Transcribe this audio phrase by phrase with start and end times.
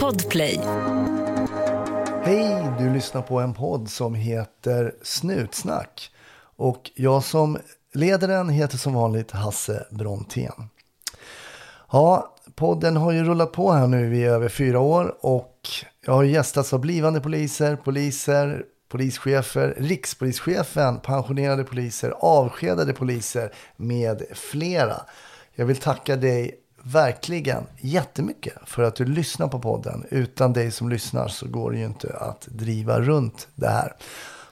[0.00, 0.60] Podplay.
[2.22, 6.10] Hej, du lyssnar på en podd som heter Snutsnack.
[6.56, 7.58] Och jag som
[7.92, 10.68] leder den heter som vanligt Hasse Brontén.
[11.92, 15.68] Ja, podden har ju rullat på här nu i över fyra år och
[16.06, 24.96] jag har gästats av blivande poliser, poliser, polischefer, rikspolischefen, pensionerade poliser, avskedade poliser med flera.
[25.54, 30.06] Jag vill tacka dig verkligen jättemycket för att du lyssnar på podden.
[30.10, 33.92] Utan dig som lyssnar så går det ju inte att driva runt det här.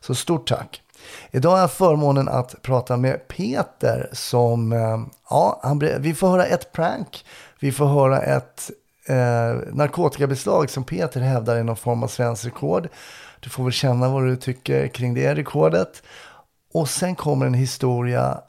[0.00, 0.82] Så stort tack.
[1.30, 6.46] Idag har jag förmånen att prata med Peter som, eh, ja, han, vi får höra
[6.46, 7.24] ett prank.
[7.60, 8.70] Vi får höra ett
[9.06, 12.88] eh, narkotikabeslag som Peter hävdar är någon form av svensk rekord.
[13.40, 16.02] Du får väl känna vad du tycker kring det rekordet.
[16.74, 18.40] Och sen kommer en historia,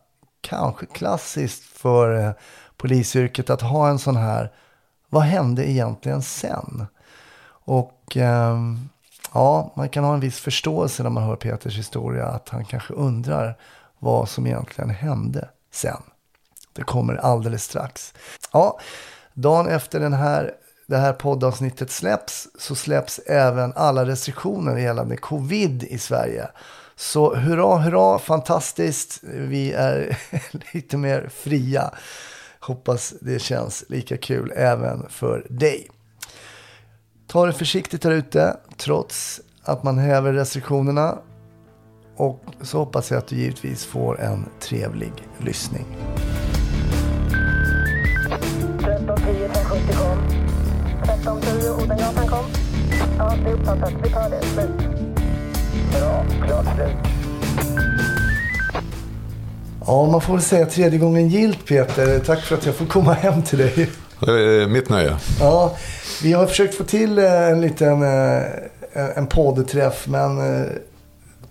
[0.41, 2.31] kanske klassiskt för eh,
[2.83, 4.51] polisyrket, att ha en sån här,
[5.09, 6.85] vad hände egentligen sen?
[7.65, 8.57] Och eh,
[9.33, 12.93] ja, man kan ha en viss förståelse när man hör Peters historia, att han kanske
[12.93, 13.57] undrar
[13.99, 16.01] vad som egentligen hände sen.
[16.73, 18.13] Det kommer alldeles strax.
[18.51, 18.79] Ja,
[19.33, 20.51] dagen efter den här
[20.87, 26.47] det här poddavsnittet släpps så släpps även alla restriktioner gällande covid i Sverige.
[26.95, 29.19] Så hurra, hurra, fantastiskt.
[29.23, 30.17] Vi är
[30.73, 31.93] lite mer fria.
[32.63, 35.89] Hoppas det känns lika kul även för dig.
[37.27, 41.17] Ta det försiktigt där ute, trots att man häver restriktionerna.
[42.15, 45.85] Och så hoppas jag att du givetvis får en trevlig lyssning.
[48.79, 50.17] 1310 1070 kom.
[51.03, 52.45] 1310 Odengatan kom.
[53.17, 53.93] Ja, det är uppfattat.
[54.03, 54.41] Vi tar det.
[54.41, 54.77] Slut.
[55.91, 56.25] Bra.
[56.47, 57.22] Klart slut.
[59.87, 62.19] Ja, man får väl säga tredje gången gilt Peter.
[62.19, 63.89] Tack för att jag får komma hem till dig.
[64.67, 65.17] Mitt nöje.
[65.39, 65.75] Ja,
[66.23, 68.43] vi har försökt få till eh, en liten eh,
[69.15, 70.67] en poddträff, men eh,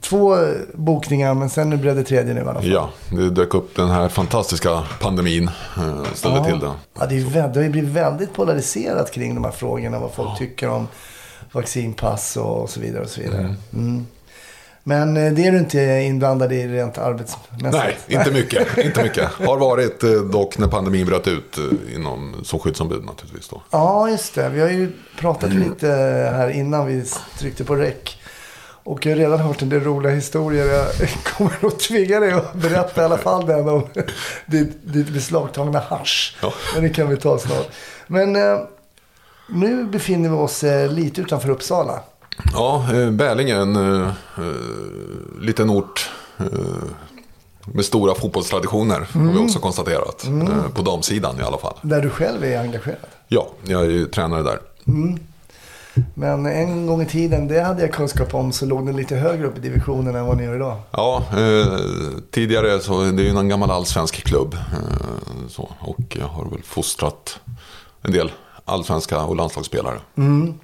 [0.01, 0.37] två
[0.75, 2.71] bokningar, men sen blev det tredje nu i alla fall.
[2.71, 5.51] Ja, det dök upp den här fantastiska pandemin.
[6.15, 6.45] Ställde ja.
[6.45, 6.73] till det.
[6.99, 9.99] Ja, det, är, det har ju blivit väldigt polariserat kring de här frågorna.
[9.99, 10.37] Vad folk ja.
[10.39, 10.89] tycker om
[11.53, 13.03] vaccinpass och så vidare.
[13.03, 13.55] och så vidare.
[13.73, 14.07] Mm.
[14.85, 17.59] Men det är du inte inblandad i rent arbetsmässigt?
[17.61, 18.79] Nej, inte mycket.
[18.79, 19.33] inte mycket.
[19.33, 20.01] Har varit
[20.33, 21.59] dock när pandemin bröt ut
[21.95, 23.49] inom, som skyddsombud naturligtvis.
[23.49, 23.63] Då.
[23.71, 24.49] Ja, just det.
[24.49, 25.69] Vi har ju pratat mm.
[25.69, 25.87] lite
[26.37, 27.05] här innan vi
[27.39, 28.19] tryckte på räck.
[28.85, 30.67] Och jag har redan hört en del roliga historier.
[30.67, 33.89] Jag kommer nog tvinga dig att berätta i alla fall den om
[34.47, 36.37] ditt, ditt beslagtagna hasch.
[36.43, 36.53] Ja.
[36.75, 37.69] Men det kan vi ta snart.
[38.07, 38.59] Men eh,
[39.49, 42.01] nu befinner vi oss eh, lite utanför Uppsala.
[42.53, 44.09] Ja, eh, Bälinge, en eh,
[45.41, 46.47] liten ort eh,
[47.65, 49.09] med stora fotbollstraditioner.
[49.15, 49.27] Mm.
[49.27, 50.25] Har vi också konstaterat.
[50.27, 50.47] Mm.
[50.47, 51.75] Eh, på damsidan i alla fall.
[51.83, 52.99] Där du själv är engagerad?
[53.29, 54.59] Ja, jag är ju tränare där.
[54.87, 55.19] Mm.
[56.15, 59.47] Men en gång i tiden, det hade jag kunskap om, så låg den lite högre
[59.47, 60.77] upp i divisionen än vad ni gör idag.
[60.91, 61.79] Ja, eh,
[62.31, 64.55] tidigare så det är ju en gammal allsvensk klubb.
[64.55, 67.41] Eh, så, och jag har väl fostrat
[68.03, 68.33] en del
[68.65, 69.99] allsvenska och landslagsspelare.
[70.17, 70.55] Mm.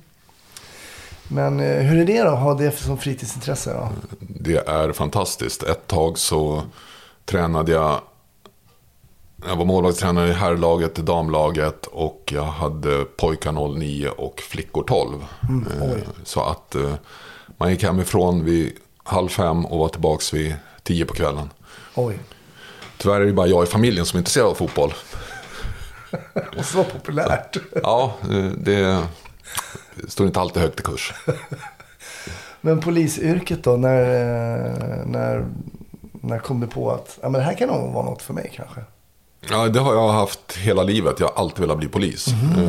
[1.28, 3.72] Men eh, hur är det då, att ha det som fritidsintresse?
[3.72, 3.88] Då?
[4.20, 5.62] Det är fantastiskt.
[5.62, 6.62] Ett tag så
[7.24, 8.00] tränade jag
[9.46, 15.24] jag var målvaktstränare i herrlaget, damlaget och jag hade pojkar 09 och flickor 12.
[15.48, 16.94] Mm, eh, så att eh,
[17.56, 18.72] man gick hemifrån vid
[19.04, 21.50] halv fem och var tillbaka vid tio på kvällen.
[21.94, 22.18] Oj.
[22.96, 24.94] Tyvärr är det bara jag i familjen som är intresserad av fotboll.
[26.34, 27.54] Det måste vara populärt.
[27.54, 28.14] Så, ja,
[28.56, 29.02] det
[30.08, 31.14] står inte alltid högt i kurs.
[32.60, 34.04] Men polisyrket då, när,
[35.06, 35.46] när,
[36.12, 38.52] när kom du på att ja, men det här kan nog vara något för mig
[38.56, 38.80] kanske?
[39.50, 41.20] Ja, det har jag haft hela livet.
[41.20, 42.28] Jag har alltid velat bli polis.
[42.28, 42.64] Mm.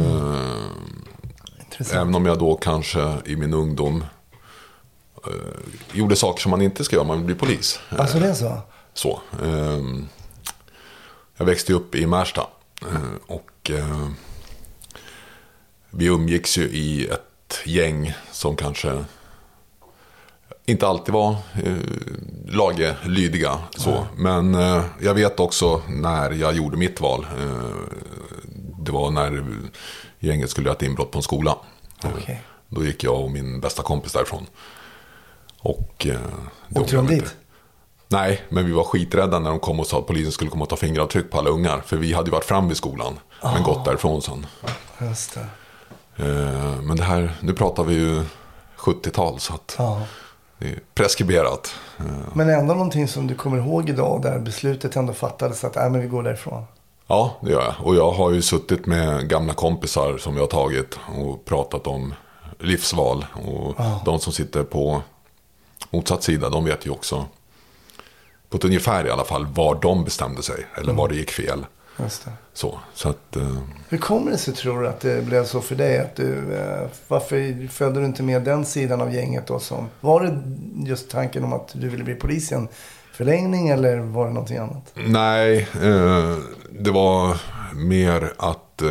[1.79, 4.03] Eh, även om jag då kanske i min ungdom
[5.27, 5.33] eh,
[5.91, 7.79] gjorde saker som man inte ska göra om man vill bli polis.
[7.89, 8.57] Alltså det är så?
[8.93, 9.21] Så.
[9.43, 9.79] Eh,
[11.37, 12.47] jag växte upp i Märsta.
[12.81, 12.97] Eh,
[13.27, 14.09] och eh,
[15.91, 19.05] vi umgicks ju i ett gäng som kanske
[20.65, 21.75] inte alltid var eh,
[22.47, 23.57] laglydiga.
[23.77, 23.91] Så.
[23.91, 24.05] Mm.
[24.15, 27.27] Men eh, jag vet också när jag gjorde mitt val.
[27.39, 27.95] Eh,
[28.79, 29.43] det var när
[30.19, 31.55] gänget skulle göra ett inbrott på en skola.
[32.03, 32.35] Okay.
[32.67, 34.45] Då gick jag och min bästa kompis därifrån.
[35.59, 37.35] Och, eh, Åkte de dit?
[38.07, 40.69] Nej, men vi var skiträdda när de kom och sa att polisen skulle komma och
[40.69, 41.81] ta fingeravtryck på alla ungar.
[41.85, 43.53] För vi hade ju varit fram i skolan, oh.
[43.53, 44.45] men gått därifrån sen.
[45.01, 45.45] Just det.
[46.19, 48.23] Eh, men det här, nu pratar vi ju
[48.77, 49.75] 70-tal så att...
[49.79, 50.01] Oh.
[50.57, 51.75] Det är preskriberat.
[52.33, 56.01] Men ändå någonting som du kommer ihåg idag där beslutet ändå fattades att äh, men
[56.01, 56.63] vi går därifrån.
[57.07, 57.73] Ja, det gör jag.
[57.87, 62.13] Och jag har ju suttit med gamla kompisar som jag har tagit och pratat om
[62.59, 63.25] livsval.
[63.45, 64.01] Och Ja.
[64.05, 65.01] de som sitter på
[65.91, 67.25] motsatt sida, de vet ju också
[68.49, 70.65] på ett ungefär i alla fall var de bestämde sig.
[70.75, 71.65] Eller var det gick fel.
[72.53, 73.57] Så, så att, eh,
[73.89, 75.99] Hur kommer det sig tror du att det blev så för dig?
[75.99, 79.59] Att du, eh, varför följde du inte med den sidan av gänget då?
[79.59, 80.41] Som, var det
[80.89, 82.67] just tanken om att du ville bli polis i en
[83.13, 84.91] förlängning eller var det någonting annat?
[84.95, 86.35] nej, eh,
[86.71, 87.41] det var
[87.75, 88.89] mer att eh,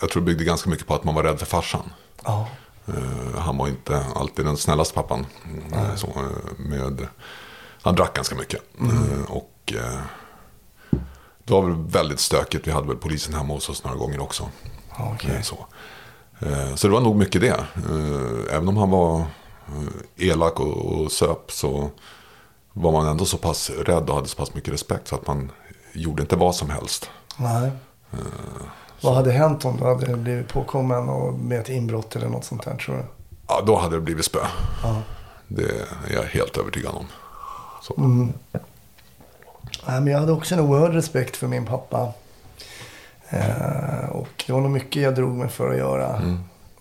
[0.00, 1.92] jag tror det byggde ganska mycket på att man var rädd för farsan.
[2.24, 2.48] Ja.
[2.88, 5.26] Eh, han var inte alltid den snällaste pappan.
[5.72, 7.06] Eh, Så, eh, med,
[7.82, 8.60] han drack ganska mycket.
[8.80, 9.72] Eh, Och
[11.44, 12.66] det var väl väldigt stökigt.
[12.66, 14.48] Vi hade väl polisen hemma hos oss några gånger också.
[14.98, 15.36] Okej.
[15.36, 15.66] Eh, Så.
[16.40, 17.48] Eh, så det var nog mycket det.
[17.76, 19.24] Eh, Även om han var
[20.16, 21.90] elak och, och söp så
[22.72, 25.50] var man ändå så pass rädd och hade så pass mycket respekt så att man
[25.92, 27.10] gjorde inte vad som helst.
[27.36, 27.70] Nej.
[29.00, 32.64] Vad hade hänt om du hade blivit påkommen och med ett inbrott eller något sånt
[32.64, 33.04] där tror du?
[33.48, 34.38] Ja, då hade det blivit spö.
[34.82, 35.02] Ja.
[35.48, 35.62] Det
[36.08, 37.06] är jag helt övertygad om.
[37.82, 37.94] Så.
[39.86, 42.08] Nej, men jag hade också en oerhörd respekt för min pappa.
[43.30, 46.20] Eh, och det var nog mycket jag drog mig för att göra.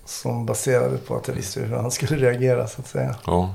[0.05, 3.15] Som baserade på att jag visste hur han skulle reagera så att säga.
[3.25, 3.53] Ja.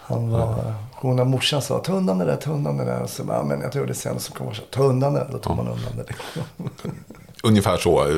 [0.00, 3.02] Han var, hon när morsan sa ta undan det där, ta undan det där.
[3.02, 4.20] Och så bara, "Ja, men jag tror det sen.
[4.20, 5.26] Så kom morsan, ta undan det.
[5.32, 6.04] Då tog man undan det.
[7.42, 8.08] Ungefär så.
[8.08, 8.14] eh,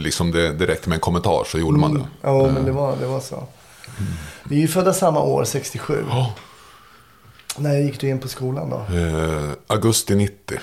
[0.00, 2.00] Liksom det, det räckte med en kommentar så gjorde man det.
[2.22, 3.42] Ja, men det var, det var så.
[4.44, 6.04] Vi är ju födda samma år, 67.
[6.10, 6.32] Ja.
[7.58, 8.76] När gick du in på skolan då?
[8.96, 10.58] Eh, augusti 90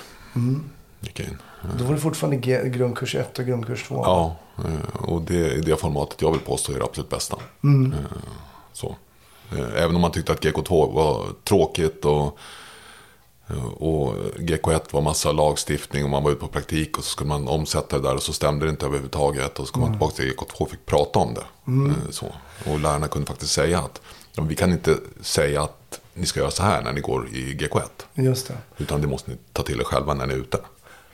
[1.02, 1.38] gick jag in.
[1.78, 2.38] Då var det fortfarande
[2.70, 3.96] grundkurs 1 och grundkurs 2.
[4.06, 7.38] Ja, eh, och det är det formatet jag vill påstå är det absolut bästa.
[7.64, 7.94] Mm.
[7.94, 8.00] Eh,
[8.74, 8.96] Så.
[9.52, 12.38] Eh, Även om man tyckte att GK2 var tråkigt och,
[13.78, 17.48] och GK1 var massa lagstiftning och man var ute på praktik och så skulle man
[17.48, 19.60] omsätta det där och så stämde det inte överhuvudtaget.
[19.60, 21.44] Och så kom man tillbaka till GK2 och fick prata om det.
[21.72, 22.26] Eh, Så.
[22.72, 24.02] Och lärarna kunde faktiskt säga att
[24.34, 27.54] "Ja, vi kan inte säga att ni ska göra så här när ni går i
[27.60, 27.82] GK1.
[28.14, 28.54] Just det.
[28.78, 30.58] Utan det måste ni ta till er själva när ni är ute.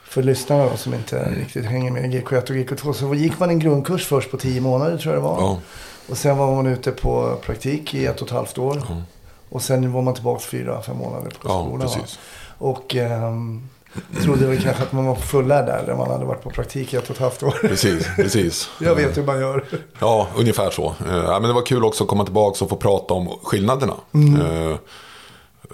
[0.04, 1.34] För lyssnarna som inte Mm.
[1.38, 2.92] riktigt hänger med i GK1 och GK2.
[2.92, 5.40] Så gick man en grundkurs först på 10 månader tror jag det var.
[5.40, 5.58] Ja.
[6.08, 8.82] Och sen var man ute på praktik i ett och ett halvt år.
[9.48, 11.78] Och sen var man tillbaka fyra, fem månader på Ja, skolan.
[11.78, 11.84] va?
[11.94, 12.18] precis.
[12.58, 13.68] Och ehm,
[14.22, 15.86] trodde väl kanske att man var fullärd där.
[15.86, 17.50] Där man hade varit på praktik i ett och ett halvt år.
[17.60, 18.70] Precis, precis.
[18.80, 19.64] Jag vet hur man gör.
[19.98, 20.94] Ja, ungefär så.
[21.08, 23.94] Eh, ja, men det var kul också att komma tillbaka och få prata om skillnaderna.
[24.14, 24.40] Mm.
[24.70, 24.76] Eh,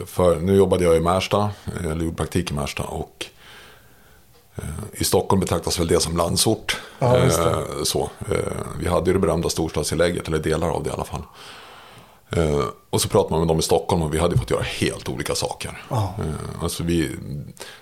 [0.06, 2.82] För nu jobbade jag i Märsta, eh, eller gjorde praktik i Märsta.
[2.82, 3.26] Och
[4.93, 6.81] i Stockholm betraktas väl det som landsort.
[6.99, 7.84] Ja, det.
[7.84, 8.11] Så.
[8.78, 11.22] Vi hade ju det berömda storstadstillägget, eller delar av det i alla fall.
[12.36, 15.08] Eh, Och så pratade man med dem i Stockholm och vi hade fått göra helt
[15.08, 15.82] olika saker.
[15.90, 16.06] Eh,
[16.62, 17.16] Alltså vi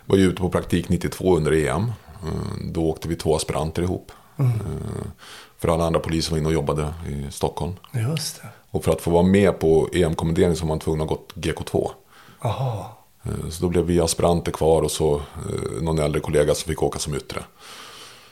[0.07, 1.83] var ju ute på praktik 92 under EM.
[2.25, 2.29] Eh,
[2.73, 4.13] Då åkte vi två aspiranter ihop.
[4.39, 4.53] Mm.
[5.59, 7.73] För alla andra poliser var inne och jobbade i Stockholm.
[7.93, 8.49] Just det.
[8.71, 11.33] Och för att få vara med på EM-kommendering så var man tvungen att ha gått
[11.35, 11.91] GK2.
[12.43, 12.85] Jaha.
[13.25, 15.23] Eh, Så då blev vi aspiranter kvar och så
[15.81, 17.41] någon äldre kollega som fick åka som yttre.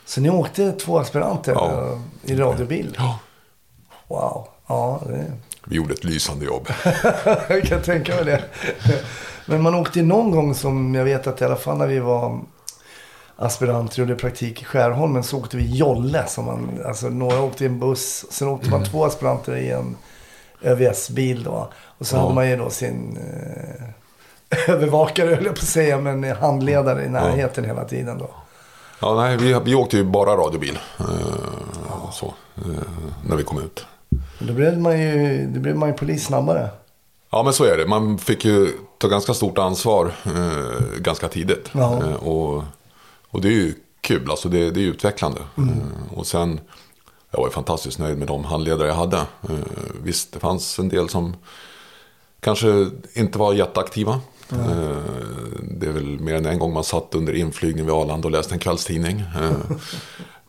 [0.05, 1.99] Så ni åkte två aspiranter Ja.
[2.25, 2.95] i radiobil?
[2.99, 3.19] Ja.
[4.09, 4.49] Wow.
[4.67, 5.33] Ja, det...
[5.67, 6.69] Vi gjorde ett lysande jobb.
[7.49, 8.43] jag kan tänka mig det.
[9.47, 11.99] Men man åkte ju någon gång som jag vet att i alla fall när vi
[11.99, 12.41] var
[13.37, 16.27] aspiranter och gjorde praktik i Skärholmen så åkte vi jolle.
[16.27, 18.27] Som man, alltså några åkte i en buss.
[18.31, 19.97] Sen åkte man två aspiranter i en
[20.63, 21.73] ÖVS-bil då.
[21.99, 22.21] Och så Ja.
[22.21, 25.99] hade man ju då sin eh, övervakare höll jag på att säga.
[25.99, 28.31] Men handledare i närheten hela tiden då.
[29.01, 30.79] Ja, nej, vi, vi åkte ju bara radiobil.
[31.01, 31.07] Eh,
[32.13, 32.63] Så, eh,
[33.29, 33.87] när vi kom ut.
[34.39, 36.69] Då blev man ju, då blev man ju polis snabbare.
[37.31, 37.87] Ja, men så är det.
[37.87, 41.75] Man fick ju ta ganska stort ansvar eh, ganska tidigt.
[41.75, 42.65] Eh, och,
[43.31, 45.41] och det är ju kul, alltså det, det är utvecklande.
[45.59, 46.61] Eh, och sen,
[47.31, 49.17] jag var ju fantastiskt nöjd med de handledare jag hade.
[49.19, 49.55] Eh,
[50.03, 51.37] visst, det fanns en del som
[52.41, 54.21] kanske inte var jätteaktiva.
[54.53, 54.97] Eh,
[55.63, 58.55] det är väl mer än en gång man satt under inflygning vid Arlanda och läste
[58.55, 59.25] en kvällstidning.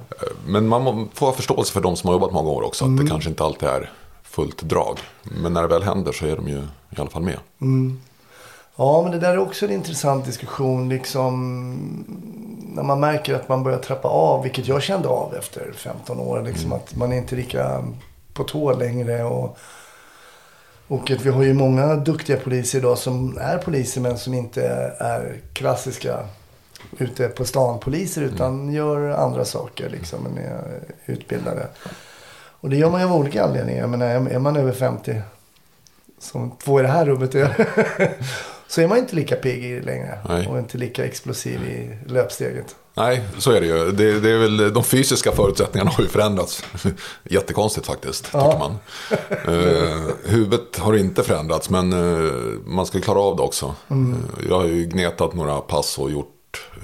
[0.46, 2.86] Men man får ha förståelse för de som har jobbat många år också.
[2.86, 3.92] Att det kanske inte alltid är
[4.24, 5.00] fullt drag.
[5.24, 7.40] Men när det väl händer så är de ju i alla fall med.
[8.76, 10.90] Ja, men det där är också en intressant diskussion.
[10.90, 12.06] Liksom,
[12.76, 16.42] när man märker att man börjar trappa av, vilket jag kände av efter 15 år.
[16.42, 17.84] Liksom, Att man är inte lika
[18.34, 19.24] på tå längre.
[19.24, 19.58] Och,
[20.88, 24.64] och att vi har ju många duktiga poliser idag som är poliser men som inte
[25.00, 26.20] är klassiska
[26.98, 31.68] ute på stan poliser utan gör andra saker liksom, men är utbildade.
[32.62, 33.82] Och det gör man ju av olika anledningar.
[33.82, 35.22] Jag menar, är man över 50
[36.20, 37.68] som två i det här rummet är.
[38.68, 40.20] så är man inte lika pigg längre.
[40.30, 40.48] Nej.
[40.48, 42.76] Och inte lika explosiv i löpsteget.
[42.94, 43.92] Nej, så är det ju.
[43.92, 46.64] Det, det är väl, de fysiska förutsättningarna har ju förändrats.
[47.24, 48.46] Jättekonstigt faktiskt, Ja.
[48.46, 48.78] tycker man.
[49.30, 52.32] Eh, huvudet har inte förändrats, men eh,
[52.66, 53.76] man ska klara av det också.
[53.90, 54.14] Mm.
[54.14, 56.34] Eh, jag har ju gnetat några pass och gjort,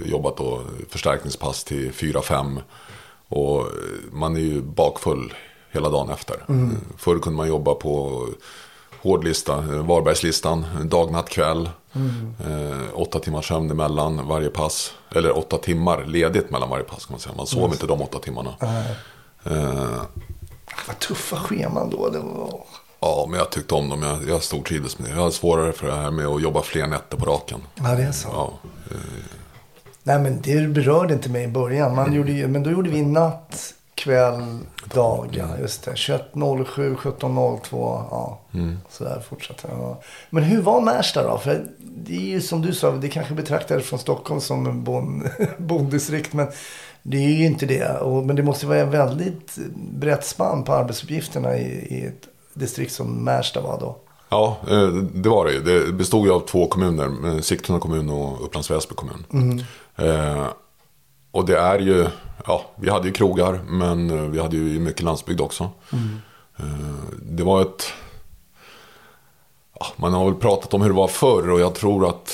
[0.06, 2.62] jobbat då förstärkningspass till 4-5.
[3.30, 3.66] Och eh,
[4.12, 5.34] man är ju bakfull
[5.72, 6.36] hela dagen efter.
[6.50, 6.72] Mm.
[6.72, 8.26] Eh, Förr kunde man jobba på
[9.02, 11.70] hårdlista, eh, Varbergslistan, dag, natt, kväll.
[11.96, 12.34] Mm.
[12.48, 14.94] Eh, åtta timmars sömn emellan varje pass.
[15.16, 17.36] Eller åtta timmar ledigt mellan varje pass kan man säga.
[17.38, 18.54] Man sov inte de åtta timmarna.
[18.62, 18.96] Nej.
[19.44, 20.02] Eh,
[20.88, 22.10] Vad tuffa scheman då.
[22.10, 22.60] Det var...
[23.00, 24.04] ja, men jag tyckte om dem.
[24.04, 25.14] Jag, jag stortrivdes med det.
[25.14, 27.60] Jag hade svårare för det här med att jobba fler nätter på raken.
[27.76, 28.28] Ja, det är så.
[28.32, 28.54] Ja,
[30.08, 31.96] Nej, men det berörde inte mig i början.
[31.96, 34.60] Man gjorde ju, men då gjorde vi natt, kväll,
[34.94, 35.28] dag.
[35.32, 35.92] Ja, just det.
[35.92, 37.60] 21.07, 17.02.
[38.12, 38.40] Ja,
[38.90, 39.68] så där fortsatte.
[39.72, 40.00] Ja.
[40.30, 41.38] Men hur var Märsta då?
[41.38, 45.24] För det är ju som du sa, det kanske betraktades från Stockholm som en bond,
[45.58, 46.34] bonddistrikt.
[46.34, 46.48] Men
[47.04, 47.98] det är ju inte det.
[48.00, 51.64] Och, men det måste vara en väldigt brett spann på arbetsuppgifterna i,
[51.96, 53.96] i ett distrikt som Märsta var då.
[54.30, 55.60] ja eh, det var det ju.
[55.62, 57.36] Det bestod ju av två kommuner.
[57.36, 59.64] eh, Sigtuna kommun och Upplands Väsby kommun.
[59.98, 60.48] Eh,
[61.32, 62.08] och det är ju,
[62.46, 63.60] ja, vi hade ju krogar.
[63.68, 65.70] Men eh, vi hade ju mycket landsbygd också.
[66.58, 66.66] Eh,
[67.22, 67.94] det var ett...
[69.80, 72.32] Ja, man har väl pratat om hur det var förr och jag tror att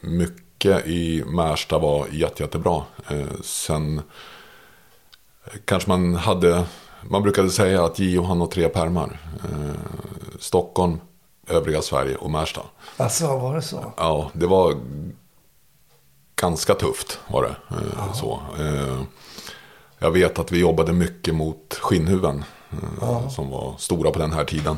[0.00, 2.82] mycket i Märsta var jätte, jättebra.
[3.10, 4.02] Eh, sen
[5.64, 6.64] kanske man hade,
[7.02, 9.20] man brukade säga att Gio han har tre pärmar.
[9.44, 9.74] Eh,
[10.38, 11.00] Stockholm,
[11.46, 12.60] övriga Sverige och Märsta.
[12.96, 13.92] Alltså, var det så?
[13.96, 14.74] Ja, det var
[16.40, 17.56] ganska tufft var det.
[17.76, 18.40] Eh, så.
[18.58, 19.02] Eh,
[19.98, 22.44] jag vet att vi jobbade mycket mot skinnhuven.
[23.02, 24.76] Eh, Som var stora på den här tiden.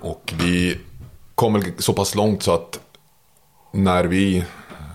[0.00, 0.78] Och vi
[1.34, 2.80] kom väl så pass långt så att
[3.72, 4.44] när vi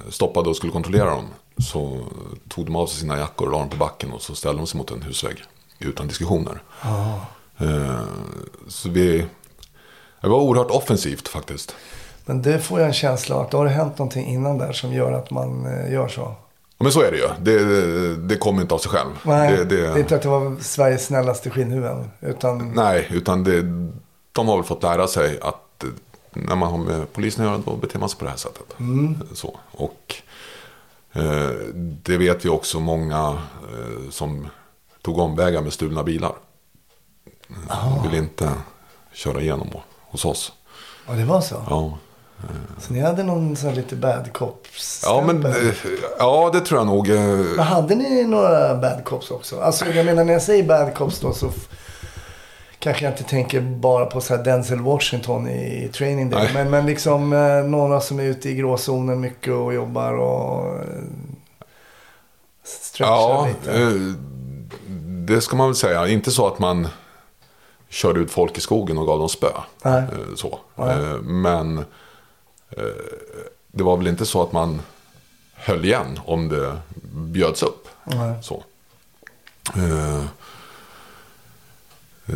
[0.09, 1.25] stoppade och skulle kontrollera dem
[1.57, 2.05] så
[2.49, 4.67] tog de av sig sina jackor och la dem på backen och så ställde de
[4.67, 5.43] sig mot en husvägg
[5.79, 6.61] utan diskussioner.
[6.83, 7.25] Ja.
[8.67, 9.25] Så vi,
[10.21, 11.75] det var oerhört offensivt faktiskt.
[12.27, 14.93] Men det får jag en känsla av att det har hänt någonting innan där som
[14.93, 16.35] gör att man eh, gör så.
[16.77, 17.27] Men så är det ju.
[17.41, 19.09] Det, det kommer inte av sig själv.
[19.23, 22.11] Nej, det, det, det, är inte att det var Sveriges snällaste skinnhuvuden.
[22.19, 23.61] Utan, Nej, utan det,
[24.31, 25.89] de har väl fått lära sig att eh,
[26.33, 28.75] när man har med polisen att göra då beter man sig på det här sättet.
[29.33, 29.59] Så.
[29.71, 30.15] Och
[31.13, 31.49] eh,
[32.03, 33.37] det vet vi också många
[33.73, 34.47] eh, som
[35.01, 36.33] tog omvägar med stulna bilar.
[37.67, 38.51] De vill inte
[39.13, 39.69] köra igenom
[40.01, 40.53] hos oss.
[41.07, 41.55] ja, det var så.
[41.69, 41.97] Ja,
[42.79, 45.53] Så ni hade någon sån lite bad cops ja, men, eh,
[46.19, 47.09] ja det tror jag nog.
[47.09, 47.19] eh,
[47.55, 49.59] Men hade ni några bad cops också?
[49.61, 51.49] Alltså jag menar när jag säger bad cops då så
[52.79, 56.43] kanske jag inte tänker bara på så här Denzel Washington i, i Training Day.
[56.43, 56.53] Nej.
[56.53, 60.83] Men, men liksom eh, några som är ute i gråzonen mycket och jobbar och eh,
[62.63, 63.81] stretchar Ja, lite.
[63.81, 63.89] eh,
[65.27, 66.07] det ska man väl säga.
[66.07, 66.87] Inte så att man
[67.89, 69.47] körde ut folk i skogen och gav dem spö.
[69.83, 70.01] Nej.
[70.01, 70.59] Eh, Så.
[70.75, 70.89] Nej.
[70.95, 71.83] Eh, Men eh,
[73.71, 74.81] det var väl inte så att man
[75.53, 76.77] höll igen om det
[77.13, 77.87] bjöds upp.
[78.03, 78.33] Nej.
[78.41, 78.63] Så.
[79.75, 80.17] Eh,
[82.25, 82.35] eh,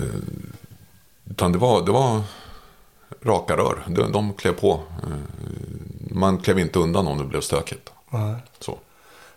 [1.29, 2.21] Utan det var, det var
[3.21, 3.83] raka rör.
[3.88, 4.73] De, de klev på.
[5.03, 5.09] Eh,
[6.15, 7.89] Man klev inte undan om det blev stökigt.
[8.09, 8.35] Nej.
[8.59, 8.77] Så.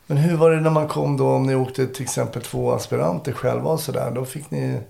[0.06, 3.32] Men hur var det när man kom då om ni åkte till exempel två aspiranter
[3.32, 4.10] själva och sådär.
[4.10, 4.80] Då fick ni...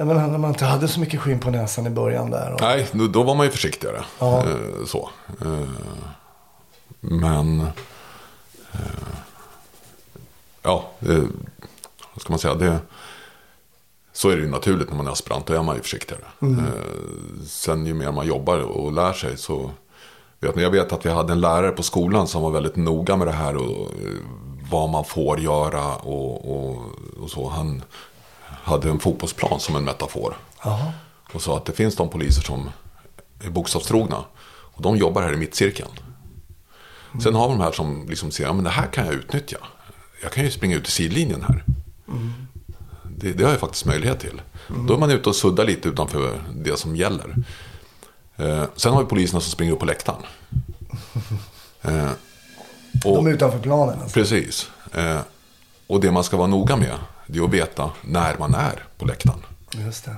[0.00, 2.52] Jag menar när man inte hade så mycket skinn på näsan i början där.
[2.52, 2.60] Och...
[2.60, 4.04] Nej, då, var man ju försiktigare.
[4.18, 4.38] Ja.
[4.38, 5.10] Eh, så.
[5.40, 5.68] Eh,
[7.00, 7.60] men...
[8.72, 8.80] Eh,
[10.62, 11.20] ja, det,
[12.14, 12.54] vad ska man säga?
[12.54, 12.78] Det,
[14.12, 15.46] så är det ju naturligt när man är aspirant.
[15.46, 16.22] Då är man ju försiktigare.
[16.40, 19.70] Eh, sen ju mer man jobbar och lär sig så...
[20.40, 23.16] Vet ni, jag vet att vi hade en lärare på skolan som var väldigt noga
[23.16, 23.56] med det här.
[23.56, 23.88] Och,
[24.70, 26.82] vad man får göra och, och,
[27.22, 27.48] och så.
[27.48, 27.82] Han
[28.62, 30.36] hade en fotbollsplan som en metafor.
[30.64, 30.92] Jaha.
[31.32, 32.70] Och sa att det finns de poliser som
[33.44, 34.24] är bokstavstrogna.
[34.46, 35.90] Och de jobbar här i mittcirkeln.
[37.22, 39.56] Sen har vi de här som liksom ser, ja men det här kan jag utnyttja.
[40.22, 41.64] Jag kan ju springa ut i sidlinjen här.
[43.04, 44.42] Det, det har jag faktiskt möjlighet till.
[44.88, 47.34] Då är man ute och suddar lite utanför det som gäller.
[48.36, 50.22] Eh, sen har vi poliserna som springer upp på läktaren.
[51.82, 52.10] Eh,
[53.04, 54.14] och, De är utanför planen alltså.
[54.14, 54.70] Precis.
[54.92, 55.20] Eh,
[55.86, 56.94] och det man ska vara noga med,
[57.32, 59.40] det är att veta när man är på läktaren.
[59.72, 60.16] Just det.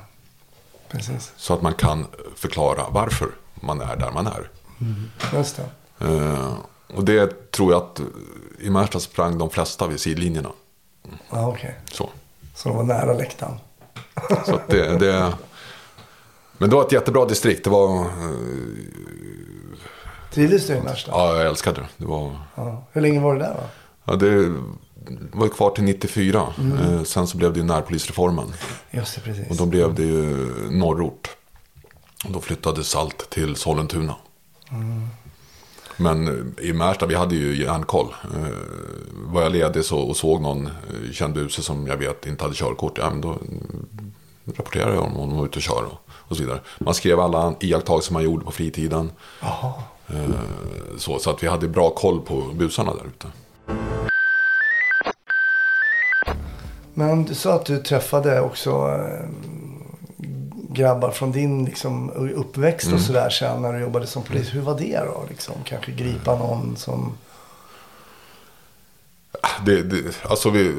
[0.88, 1.32] Precis.
[1.36, 4.50] Så att man kan förklara varför man är där man är.
[5.32, 6.06] Just det.
[6.06, 6.54] Eh,
[6.94, 8.00] och det tror jag att
[8.60, 10.50] i Märsta sprang de flesta vid sidlinjerna.
[11.30, 11.78] Ja, okej.
[11.92, 12.10] Så.
[12.54, 13.58] Så de var nära läktaren.
[14.46, 15.32] Så det, det,
[16.58, 17.64] men det var ett jättebra distrikt.
[17.64, 18.06] Det var, eh,
[20.32, 21.10] Trivdes du i Märsta?
[21.10, 21.86] Ja, jag älskade det.
[21.96, 22.36] det var...
[22.54, 22.84] Ja.
[22.92, 23.62] Hur länge var du där då?
[24.04, 24.54] Ja, det
[25.32, 26.52] var kvar till 94.
[26.80, 28.52] Eh, sen så blev det ju närpolisreformen.
[28.90, 29.50] Just det, precis.
[29.50, 31.28] Och då blev det ju norrort.
[32.24, 34.14] Och då flyttades allt till Sollentuna.
[35.96, 38.14] Men eh, i Märsta, vi hade ju järnkoll.
[38.34, 38.48] Eh,
[39.12, 40.68] var jag ledig så, och såg någon
[41.12, 42.98] känd buse som jag vet inte hade körkort.
[42.98, 44.12] Ja, men då mm,
[44.56, 46.60] rapporterade jag om hon var ute och kör och, och så vidare.
[46.78, 49.10] Man skrev alla iakttagelser man gjorde på fritiden.
[49.40, 49.72] Jaha.
[50.06, 50.30] Eh,
[50.98, 53.26] så, så att vi hade bra koll på busarna där ute.
[56.94, 59.26] Men du sa att du träffade också eh,
[60.70, 62.96] grabbar från din liksom, uppväxt Mm.
[62.98, 64.54] och sådär sen när du jobbade som polis.
[64.54, 65.24] Hur var det då?
[65.28, 67.12] Liksom, kanske gripa någon som...
[69.66, 70.74] Det, det, alltså vi,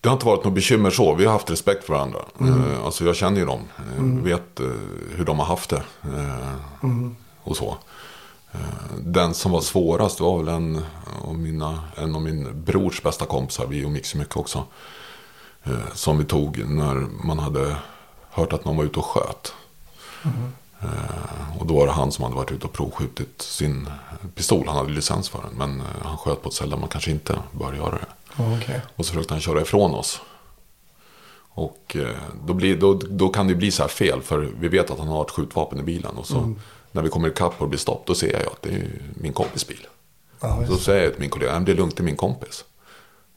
[0.00, 1.14] det har inte varit något bekymmer så.
[1.14, 2.18] Vi har haft respekt för varandra.
[2.40, 3.60] Eh, alltså jag känner ju dem.
[3.98, 4.66] Eh, Vet eh,
[5.16, 5.82] hur de har haft det.
[6.04, 6.88] Eh,
[7.42, 7.76] Och så.
[8.60, 10.84] Eh, den som var svårast var väl en
[11.24, 13.66] av, mina, en av min brors bästa kompisar.
[13.66, 14.64] Vi umgicks ju mycket också.
[15.64, 16.94] Eh, som vi tog när
[17.24, 17.76] man hade
[18.30, 19.52] hört att någon var ute och sköt.
[20.80, 23.90] Eh, och då var det han som hade varit ute och provskjutit sin
[24.34, 24.64] pistol.
[24.66, 25.52] Han hade licens för den.
[25.58, 28.06] Men han sköt på ett ställe där man kanske inte bör göra det.
[28.56, 28.80] Okej.
[28.96, 30.20] Och så försökte han köra ifrån oss.
[31.48, 31.96] Och
[32.46, 34.22] då, blir, då, då kan det bli så här fel.
[34.22, 36.16] För vi vet att han har ett skjutvapen i bilen.
[36.16, 36.54] Och så
[36.96, 38.02] när vi kommer ikapp och blir stopp.
[38.06, 39.86] Då ser jag att det är min kompis bil.
[40.40, 40.84] Ja, just.
[40.84, 41.50] säger jag till min kollega.
[41.50, 42.64] "Nej, men Det är lugnt, det är min kompis.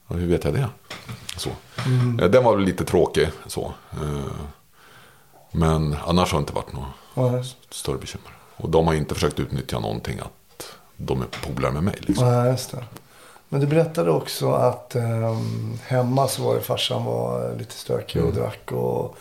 [0.07, 0.69] Och hur vet jag det?
[1.37, 1.49] Så.
[2.19, 3.29] Eh, Den var väl lite tråkig.
[3.47, 3.73] Så.
[3.91, 4.21] Eh,
[5.51, 8.31] Men annars har det inte varit något Ja, större bekymmer.
[8.55, 11.95] Och de har inte försökt utnyttja någonting att de är polare med mig.
[11.99, 12.27] Liksom.
[12.27, 12.83] Ja, det.
[13.49, 18.33] Men du berättade också att ehm, hemma så var det farsan var lite stökig och
[18.33, 19.17] drack och,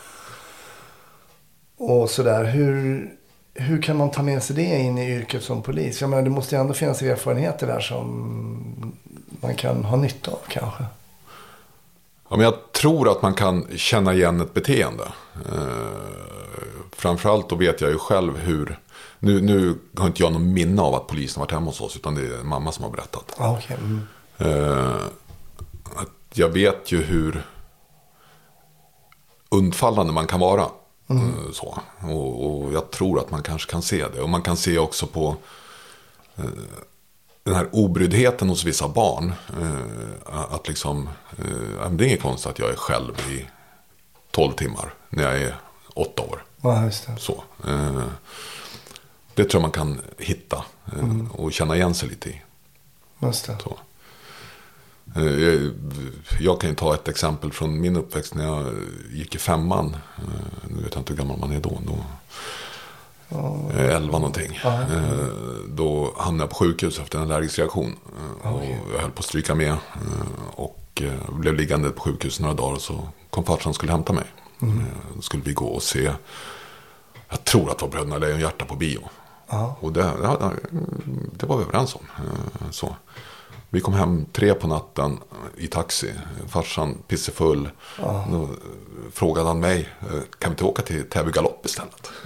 [1.76, 2.44] och sådär.
[2.44, 3.10] Hur,
[3.58, 6.00] hur kan man ta med sig det in i yrket som polis?
[6.00, 8.94] Jag menar, det måste ju ändå finnas erfarenheter där som
[9.40, 10.84] man kan ha nytta av kanske.
[12.28, 15.04] Ja, men jag tror att man kan känna igen ett beteende.
[15.52, 15.88] Eh,
[16.92, 18.78] framförallt då vet jag ju själv hur...
[19.18, 21.96] Nu, nu har inte jag någon minne av att polisen varit hemma hos oss.
[21.96, 23.36] Utan det är mamma som har berättat.
[23.38, 23.76] Ja, okej.
[23.80, 24.06] Mm.
[24.38, 24.96] Eh,
[25.96, 27.42] att jag vet ju hur
[29.48, 30.66] undfallande man kan vara.
[31.10, 31.78] Eh, så.
[32.02, 34.20] Och, och jag tror att man kanske kan se det.
[34.20, 35.36] Och man kan se också på
[36.36, 36.44] eh,
[37.42, 39.32] den här obryddheten hos vissa barn.
[39.60, 43.46] Eh, att liksom, eh, det är inget konstigt att jag är själv i
[44.30, 45.54] 12 timmar när jag är
[45.94, 46.44] 8 år.
[46.62, 47.16] Ja, just det.
[47.18, 47.44] Så.
[47.66, 48.02] Eh,
[49.34, 50.64] det tror jag man kan hitta
[50.96, 52.42] eh, och känna igen sig lite i.
[53.18, 53.56] Just det.
[53.62, 53.78] Så.
[55.16, 55.70] Eh,
[56.40, 58.66] Jag, kan ju ta ett exempel från min uppväxt när jag
[59.12, 59.96] gick i femman.
[60.16, 61.78] Eh, Nu vet jag inte hur gammal man är då.
[61.86, 61.98] då
[63.78, 64.60] eh, 11 någonting.
[64.64, 64.80] Ja.
[65.68, 67.96] Då hamnade jag på sjukhus efter en allergisk reaktion.
[68.42, 68.62] Och
[68.94, 69.76] jag höll på att stryka med.
[70.54, 72.74] Och blev liggande på sjukhus några dagar.
[72.74, 74.24] Och så kom farsan och skulle hämta mig.
[74.62, 74.68] Eh,
[75.14, 76.12] Då skulle vi gå och se.
[77.28, 79.00] Jag tror att det var Bröderna Lejonhjärta på bio.
[79.50, 79.76] Ja.
[79.80, 80.52] Och det, ja,
[81.32, 82.02] det var vi överens om.
[82.70, 82.96] Så.
[83.70, 85.18] Vi kom hem tre på natten
[85.56, 86.12] i taxi.
[86.48, 87.70] Farsan pissefull.
[88.30, 88.48] Då
[89.12, 89.88] frågade han mig.
[90.00, 90.06] eh,
[90.38, 92.10] Kan vi inte åka till Täby galopp istället?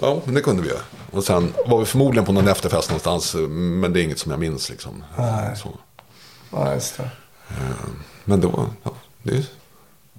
[0.00, 0.80] Ja, men det kunde vi göra.
[1.10, 3.34] Och sen var vi förmodligen på någon efterfest någonstans.
[3.34, 5.04] eh, Men det är inget som jag minns liksom.
[5.18, 5.56] Nej.
[5.56, 5.68] Så.
[6.52, 7.10] Ja, just det.
[8.24, 8.90] Men var, ja,
[9.22, 9.44] det är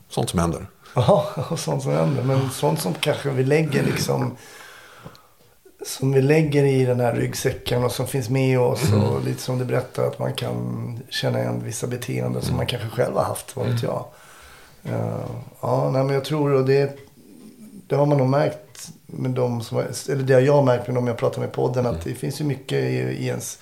[0.09, 0.67] sånt som händer.
[0.93, 2.23] Ja, sånt som händer.
[2.23, 4.37] Men sånt som kanske vi lägger liksom.
[5.85, 8.93] Som vi lägger i den här ryggsäcken och som finns med oss.
[8.93, 12.89] Och lite som du berättar att man kan känna igen vissa beteenden som man kanske
[12.89, 13.55] själv har haft.
[13.55, 14.05] Vad vet jag.
[14.83, 15.25] Eh,
[15.61, 16.97] ja, nej, men jag tror och det,
[17.87, 19.77] det har man nog märkt med de som,
[20.09, 21.85] eller det har jag märkt med de jag pratar med i podden.
[21.85, 23.59] Att det finns ju mycket i, i ens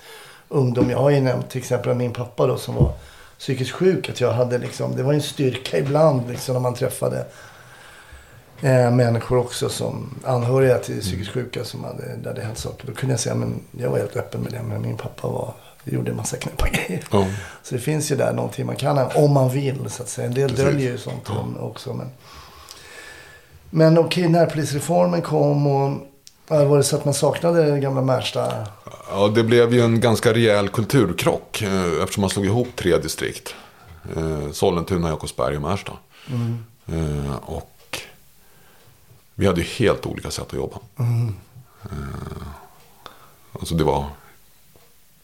[0.48, 0.90] ungdom.
[0.90, 2.92] Jag har ju nämnt till exempel min pappa då som var
[3.38, 4.08] psykiskt sjuk.
[4.08, 7.26] Att jag hade liksom, det var en styrka ibland liksom när man träffade
[8.60, 12.86] eh, människor också som anhöriga till psykiskt sjuka som hade, där det hänt saker.
[12.86, 14.62] Då kunde jag säga, men jag var helt öppen med det.
[14.62, 17.04] Men min pappa var, gjorde en massa knäppa grejer.
[17.10, 17.26] Ja.
[17.62, 20.26] Så det finns ju där någonting man kan, om man vill så att säga.
[20.26, 20.64] En del Precis.
[20.64, 21.28] döljer ju sånt
[21.60, 21.94] också.
[21.94, 22.10] Men,
[23.70, 26.08] men okej, närpolisreformen kom och
[26.48, 28.66] var det så att man saknade det gamla Märsta?
[29.10, 33.54] Ja, det blev ju en ganska rejäl kulturkrock eh, eftersom man slog ihop tre distrikt.
[34.16, 35.92] Eh, Sollentuna, Jakobsberg och Märsta.
[36.86, 37.77] Eh, och
[39.38, 40.76] vi hade ju helt olika sätt att jobba.
[40.98, 41.28] Eh,
[43.52, 44.04] alltså det var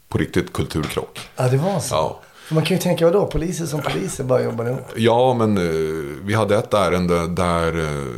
[0.08, 1.20] på riktigt kulturkrock.
[1.36, 1.94] Ja, det var så.
[1.94, 2.20] Ja.
[2.50, 3.26] Man kan ju tänka, vadå?
[3.26, 4.80] Poliser som poliser bara jobbar ihop.
[4.96, 8.12] Ja, men eh, vi hade ett ärende där eh,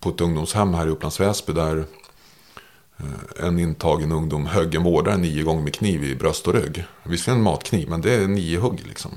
[0.00, 1.84] på ett ungdomshem här i Upplands Väsby där
[2.98, 6.84] Eh, En intagen ungdom högg en vårdare nio gånger med kniv i bröst och rygg.
[7.02, 9.10] Visserligen en matkniv, men det är nio hugg liksom.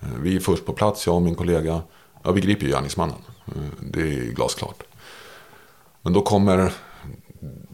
[0.00, 1.82] Eh, Vi är först på plats, jag och min kollega.
[2.22, 3.16] Ja, vi griper ju gärningsmannen.
[3.46, 4.82] Eh, Det är glasklart.
[6.06, 6.72] Men då kommer,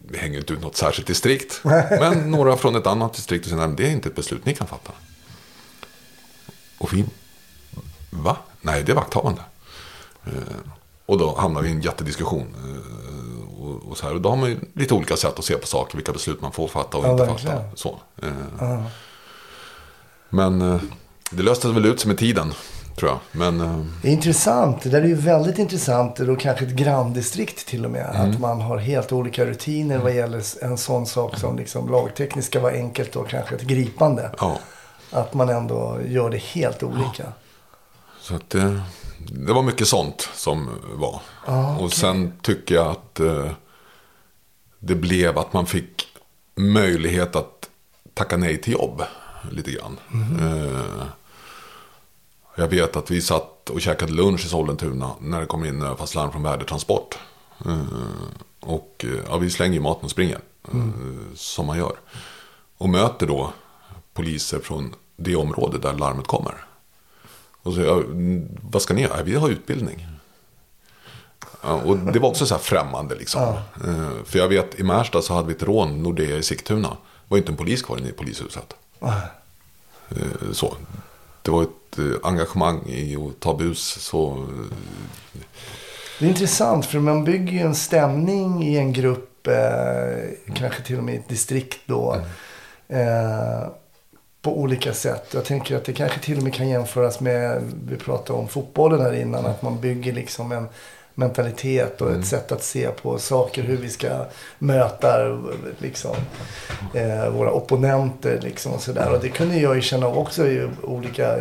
[0.08, 1.60] vi hänger inte ut något särskilt distrikt.
[1.90, 4.54] Men några från ett annat distrikt och säger, "Nej, det är inte ett beslut ni
[4.54, 4.92] kan fatta.
[6.78, 7.04] Och vi,
[8.10, 8.36] va?
[8.60, 9.40] Nej, det är vakthavande.
[10.24, 10.32] Eh,
[11.06, 12.54] Och då hamnar vi i en jättediskussion.
[12.64, 14.14] Eh, Och, och, så här.
[14.14, 16.52] och då har man ju lite olika sätt att se på saker, vilka beslut man
[16.52, 17.56] får fatta och Ja, inte verkligen.
[17.56, 17.76] fatta.
[17.76, 18.00] Så.
[18.22, 18.82] Eh,
[20.28, 20.80] Men eh,
[21.30, 22.54] det löste väl ut sig med tiden,
[22.96, 23.18] tror jag.
[23.32, 24.82] Men eh, Det är intressant.
[24.82, 26.20] Det där är ju väldigt intressant.
[26.20, 28.06] Och kanske ett granndistrikt till och med.
[28.06, 32.60] Att man har helt olika rutiner vad gäller en sån sak som liksom lagtekniskt ska
[32.60, 34.30] vara enkelt och kanske ett gripande.
[34.40, 34.58] ja,
[35.10, 37.32] Att man ändå gör det helt olika.
[38.20, 38.80] så att det,
[39.46, 41.20] det var mycket sånt som var.
[41.46, 41.98] Ja, Och okej.
[41.98, 43.50] sen tycker jag att eh,
[44.78, 46.06] det blev att man fick
[46.56, 47.68] möjlighet att
[48.14, 49.02] tacka nej till jobb
[49.50, 49.98] lite grann.
[50.40, 51.02] Eh,
[52.54, 56.14] jag vet att vi satt och käkade lunch i Sollentuna när det kom in fast
[56.14, 57.18] larm från värdetransport.
[57.66, 57.82] Eh,
[58.60, 60.40] och eh, ja, vi slänger ju maten och springer,
[60.72, 60.80] eh,
[61.34, 61.96] som man gör.
[62.78, 63.52] Och möter då
[64.14, 66.64] poliser från det område där larmet kommer.
[67.62, 69.22] Och så "Mm, vad ska ni göra?
[69.22, 70.06] Vi har utbildning.
[71.62, 73.40] Ja, och det var också så här främmande liksom.
[73.42, 76.88] Eh, För jag vet, i Märsta så hade vi ett rån, Nordea i Sigtuna.
[76.88, 76.96] Det
[77.28, 78.74] var inte en polis kvar inne i polishuset.
[80.08, 80.74] Eh, Så.
[81.42, 83.96] Det var ett eh, engagemang i att ta bus.
[84.00, 84.76] Så, eh,
[86.18, 89.46] Det är intressant för man bygger ju en stämning i en grupp.
[89.46, 92.16] Eh, kanske till och med i ett distrikt då.
[92.88, 93.68] Eh,
[94.42, 95.30] på olika sätt.
[95.34, 99.00] Jag tänker att det kanske till och med kan jämföras med, vi pratade om fotbollen
[99.00, 100.68] här innan, att man bygger liksom en
[101.14, 104.24] mentalitet och ett sätt att se på saker, hur vi ska
[104.58, 105.16] möta
[105.78, 106.16] liksom,
[106.94, 108.40] eh, våra opponenter.
[108.42, 109.12] Liksom, och, så där.
[109.12, 111.36] och det kunde jag ju känna också i olika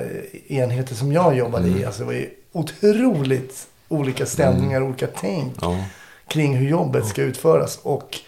[0.48, 1.86] enheter som jag jobbade i.
[1.86, 5.86] Alltså, det var ju otroligt olika stämningar, olika tänk ja.
[6.28, 7.80] kring hur jobbet ska utföras.
[7.84, 8.20] Och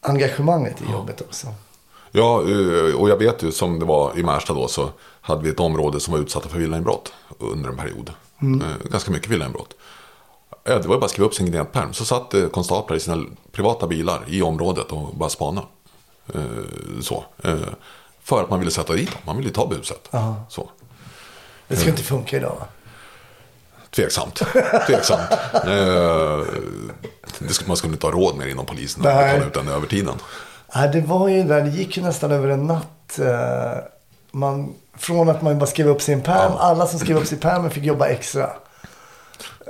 [0.00, 1.46] engagemanget i jobbet också.
[2.10, 4.90] ja, eh, och jag vet ju som det var i Märsta då så
[5.20, 8.10] hade vi ett område som var utsatta för villainbrott under en period.
[8.42, 9.74] Eh, Ganska mycket villainbrott.
[10.64, 11.92] Ja, det var ju bara att skriva upp sin gnetpärm.
[11.92, 15.62] Så satt eh, konstaplar i sina privata bilar i området och bara spana.
[16.34, 16.40] Eh,
[17.02, 17.24] Så.
[17.44, 17.54] Eh,
[18.22, 19.20] För att man ville sätta dit dem.
[19.24, 20.08] Man ville ta buset.
[20.10, 20.34] Ja.
[20.48, 20.70] Så.
[21.68, 22.66] Det ska inte funka idag va?
[23.90, 24.42] Tveksamt.
[24.86, 25.20] Tveksamt.
[27.38, 29.06] Det skulle, man skulle inte ha råd med inom polisen.
[29.06, 30.14] Att betala ut den övertiden.
[30.74, 33.18] Nej, det var ju där, det gick ju nästan över en natt.
[34.32, 37.70] Man, från att man bara skrev upp sin pärm, alla som skrev upp sin pärm
[37.70, 38.50] fick jobba extra.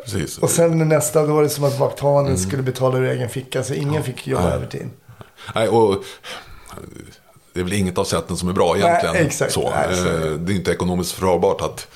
[0.05, 0.39] Precis.
[0.39, 3.63] Och sen nästa, då var det som att vakthavanden skulle betala ur egen ficka.
[3.63, 4.53] Så ingen fick jobba Nej.
[4.53, 4.89] övertid.
[5.55, 6.05] Nej, och
[7.53, 9.15] det är väl inget av sätten som är bra egentligen.
[9.15, 9.53] Nej, exakt.
[9.53, 9.71] Så.
[9.71, 10.27] Nej, så är det.
[10.29, 11.87] Eh, det är inte ekonomiskt försvarbart att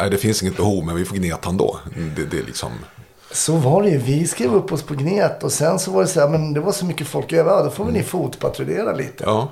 [0.00, 1.78] nej, det finns inget behov men vi får gneta ändå.
[2.16, 2.70] Det, det är liksom...
[3.32, 3.98] Så var det ju.
[3.98, 6.60] Vi skrev upp oss på Gnet och sen så var det så här, men det
[6.60, 7.50] var så mycket folk över.
[7.50, 9.24] Ja, Då får väl ni fotpatrullera lite.
[9.24, 9.48] Ja,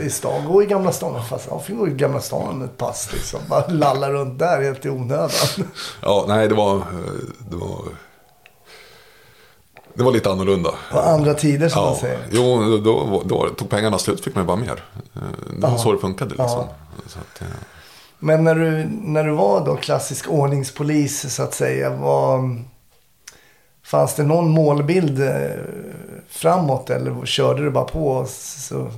[0.00, 1.24] i stan, gå i Gamla stan.
[1.24, 3.40] Fast jag fick gå i Gamla stan ett pass liksom.
[3.48, 5.30] Bara lalla runt där helt i onödan.
[6.02, 6.76] ja nej det var...
[6.76, 6.82] eh,
[7.50, 7.78] Det var,
[9.94, 10.70] det var lite annorlunda.
[10.92, 12.18] Och andra tider som man Ja, säger.
[12.30, 14.84] jo, då, då tog pengarna slut fick man ju bara mer.
[15.14, 15.20] Eh,
[15.56, 15.78] Det var Ja.
[15.78, 16.46] så det funkade liksom.
[16.48, 16.68] Ja.
[17.06, 17.46] Så att, eh,
[18.18, 21.90] Men när du, när du var då klassisk ordningspolis så att säga.
[21.90, 22.38] Var,
[23.90, 25.50] fanns det någon målbild eh,
[26.28, 26.90] framåt?
[26.90, 28.28] Eller körde du bara på och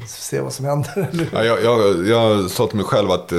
[0.07, 1.09] se vad som händer?
[1.33, 3.39] Ja, jag, jag, jag sa till mig själv att eh,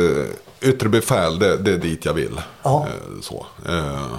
[0.62, 2.38] yttre befäl, det, det är dit jag vill.
[2.66, 2.86] Eh,
[3.22, 3.46] så.
[3.68, 4.16] Eh,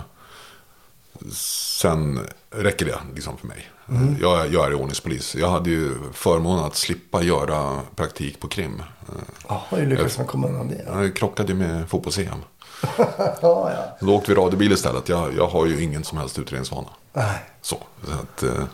[1.33, 2.21] sen
[2.51, 3.71] räcker det liksom för mig.
[3.89, 4.17] Mm.
[4.21, 5.35] Jag, jag är ordningspolis.
[5.35, 8.83] Jag hade ju förmånen att slippa göra praktik på krim.
[9.09, 9.15] Eh,
[9.49, 10.85] Ja, hur lyckades man komma undan det?
[10.89, 12.39] jag krockade med fotbolls-EM.
[13.19, 13.97] Ja, ja.
[14.01, 15.09] Då åkte vi radiobil istället.
[15.09, 16.89] Jag, jag har ju ingen som helst utredningsvana.
[17.17, 17.39] Nej.
[17.63, 18.65] Så, så att, eh,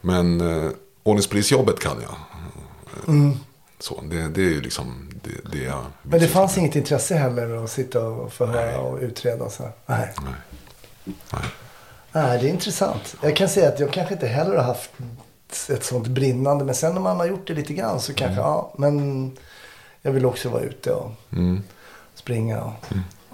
[0.00, 0.70] men eh,
[1.02, 2.14] ordningspolisjobbet kan jag.
[3.08, 3.36] Mm.
[3.78, 7.64] Så, det, det är ju liksom det, det jag Men det fanns inget intresse heller
[7.64, 9.72] att sitta och förhöra och utreda så här?
[9.86, 10.12] Nej.
[10.24, 10.34] Nej.
[11.32, 11.42] Nej.
[12.12, 13.16] Nej, det är intressant.
[13.22, 14.90] Jag kan säga att jag kanske inte heller har haft
[15.68, 16.64] ett sånt brinnande.
[16.64, 18.74] Men sen när man har gjort det lite grann så kanske, ja.
[18.78, 19.32] Men
[20.02, 21.62] jag vill också vara ute och Mm.
[22.14, 22.72] springa och,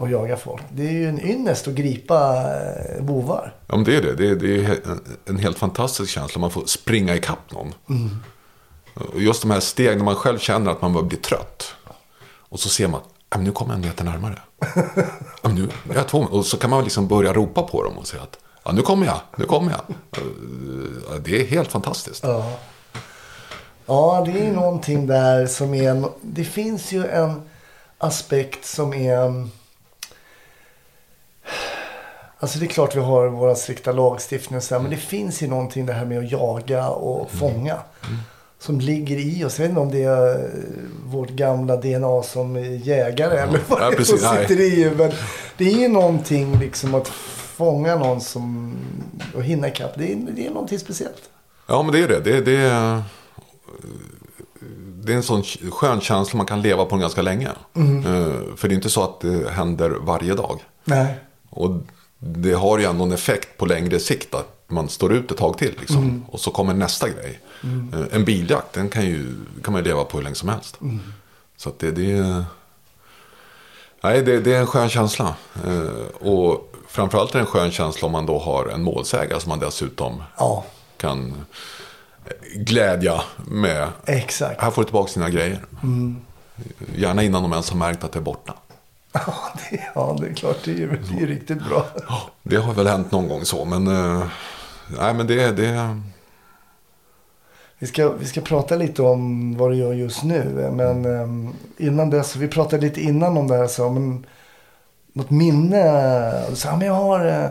[0.01, 0.63] och jaga folk.
[0.73, 2.45] Det är ju en ynnest att gripa
[2.97, 3.55] eh, bovar.
[3.67, 4.15] Ja, men det är det.
[4.15, 4.79] Det är, det är
[5.25, 6.41] en helt fantastisk känsla.
[6.41, 7.75] Man får springa ikapp någon.
[8.95, 11.75] Och just de här stegen när man själv känner att man börjar bli trött.
[12.39, 14.39] Och så ser man, "Ja, men nu kommer en meter närmare.
[15.43, 18.23] Men nu, jag två, och så kan man liksom börja ropa på dem och säga
[18.23, 19.81] att Ja, nu kommer jag, nu kommer jag.
[21.25, 22.23] Det är helt fantastiskt.
[22.25, 22.53] Ja.
[23.87, 26.05] ja, det är ju någonting där som är...
[26.23, 27.43] Det finns ju en
[27.99, 29.49] aspekt som är...
[32.41, 35.47] Alltså det är klart vi har våra strikta lagstiftningar så här, men det finns ju
[35.47, 37.77] någonting det här med att jaga och fånga.
[38.59, 39.59] Som ligger i oss.
[39.59, 40.51] Jag vet inte om det är
[41.05, 44.93] vårt gamla DNA som jägare eller vad Ja, det är som sitter i.
[44.97, 45.11] Men
[45.57, 48.77] det är ju någonting liksom att fånga någon som...
[49.35, 49.93] Och hinna ikapp.
[49.97, 51.23] Det är, det är någonting speciellt.
[51.67, 52.21] Ja, men det är det.
[52.21, 53.03] Det, det, är,
[55.05, 57.49] det är en sån skön känsla man kan leva på ganska länge.
[57.49, 60.61] Eh, För det är inte så att det händer varje dag.
[60.85, 61.15] Nej.
[61.51, 61.71] Och
[62.23, 65.59] det har ju ändå en effekt på längre sikt att man står ut ett tag
[65.59, 65.75] till.
[65.81, 66.25] Liksom.
[66.29, 67.41] Och så kommer nästa grej.
[67.93, 69.27] Eh, En biljakt, den kan, ju,
[69.65, 70.79] kan man ju leva på hur länge som helst.
[71.57, 72.45] Så att det, det, är,
[74.03, 75.35] nej, det, det är en skön känsla.
[75.67, 79.49] Eh, Och framförallt är det en skön känsla om man då har en målsägare som
[79.49, 80.65] man dessutom Ja,
[80.97, 81.35] kan
[82.57, 83.89] glädja med.
[84.07, 84.61] exakt.
[84.61, 85.65] Här får du tillbaka dina grejer.
[86.97, 88.55] Gärna innan de ens har märkt att det är borta.
[89.13, 89.35] Ja,
[89.71, 90.57] det, ja, det är klart.
[90.65, 91.87] Det är ju det är ju riktigt bra.
[92.43, 94.27] Det har väl hänt någon gång så, men, eh,
[94.99, 96.01] nej, men det, det,
[97.79, 100.71] Vi ska, vi ska prata lite om vad du gör just nu.
[100.73, 103.67] Men um, innan dess, vi pratade lite innan om det här.
[103.67, 104.27] Så, men,
[105.13, 105.83] något minne?
[106.55, 107.49] Sa, ja, men jag har, eh,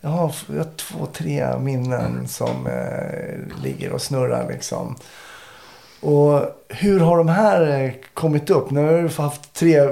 [0.00, 4.96] jag, har, jag har två, tre minnen som eh, ligger och snurrar liksom.
[6.06, 8.70] Och hur har de här eh, kommit upp?
[8.70, 9.86] Nu har du haft tre,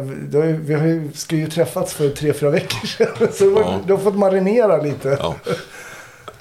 [0.54, 3.28] vi har ju, ska ju träffats för tre, fyra veckor sedan.
[3.32, 3.80] Så Ja.
[3.86, 5.16] du har fått marinera lite.
[5.20, 5.34] ja.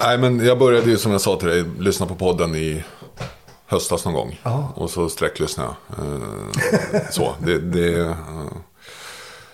[0.00, 2.84] Nej, men jag började ju som jag sa till dig, lyssna på podden i
[3.66, 4.40] höstas någon gång.
[4.42, 4.72] Ja.
[4.76, 6.06] Och så sträcklyssnade jag.
[6.06, 8.12] Eh, så, det, det, eh,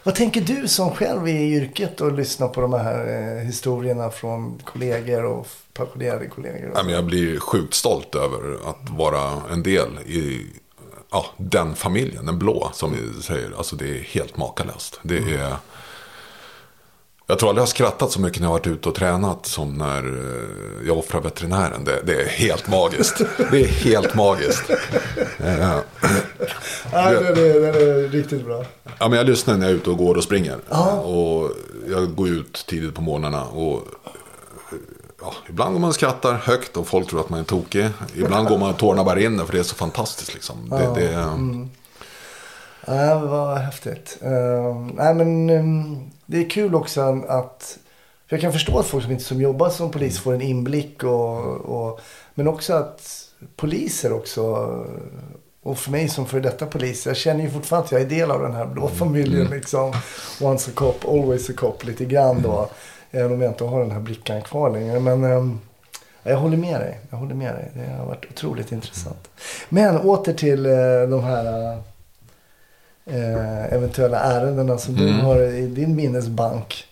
[0.03, 3.07] Vad tänker du som själv är i yrket och lyssnar på de här
[3.39, 5.47] eh, historierna från kollegor och
[5.81, 6.71] pensionerade kollegor?
[6.75, 10.47] Nej, men jag blir sjukt stolt över att vara en del i
[11.11, 13.53] ja, den familjen, den blå, som vi säger.
[13.57, 15.01] Alltså det är helt makalöst.
[15.03, 15.57] Det är...
[17.27, 19.75] Jag tror aldrig jag har skrattat så mycket när jag varit ute och tränat som
[19.75, 21.85] när eh, jag offrar veterinären.
[21.85, 23.21] Det, det är helt magiskt.
[23.51, 24.71] Det är helt magiskt.
[25.39, 25.79] Eh,
[26.93, 28.65] Nej, det, det, det är riktigt bra.
[28.99, 30.57] Ja, men jag lyssnar när jag är ute och går och springer.
[31.05, 31.51] Och
[31.89, 33.45] jag går ut tidigt på morgnarna.
[33.45, 33.83] Och
[35.21, 37.89] ja, ibland går man och skrattar högt och folk tror att man är tokig.
[38.15, 40.35] Ibland går man och tårna bara rinner för det är så fantastiskt.
[40.35, 40.71] Liksom.
[40.71, 41.27] Det, det,
[42.87, 44.19] Ja, vad häftigt.
[44.23, 47.79] Uh, nej, men um, det är kul också att...
[48.29, 51.05] Jag kan förstå att folk som inte som jobbar som polis får en inblick.
[51.05, 52.01] Och, och,
[52.35, 54.43] men också att poliser också.
[55.63, 57.07] Och för mig som för detta polis.
[57.07, 59.51] Jag känner ju fortfarande att jag är del av den här blå familjen.
[59.51, 59.93] Liksom.
[60.41, 61.85] Once a cop, always a cop.
[61.85, 62.71] Lite grann då.
[63.11, 65.01] Även om jag inte har den här brickan kvar längre.
[65.01, 65.61] Men um,
[66.23, 67.01] jag håller med dig.
[67.11, 67.71] Jag håller med dig.
[67.75, 69.29] Det har varit otroligt intressant.
[69.69, 71.73] Men åter till uh, de här...
[71.73, 71.79] Uh,
[73.07, 75.21] eh, eventuella ärendena som du Mm.
[75.21, 76.87] har i din minnesbank.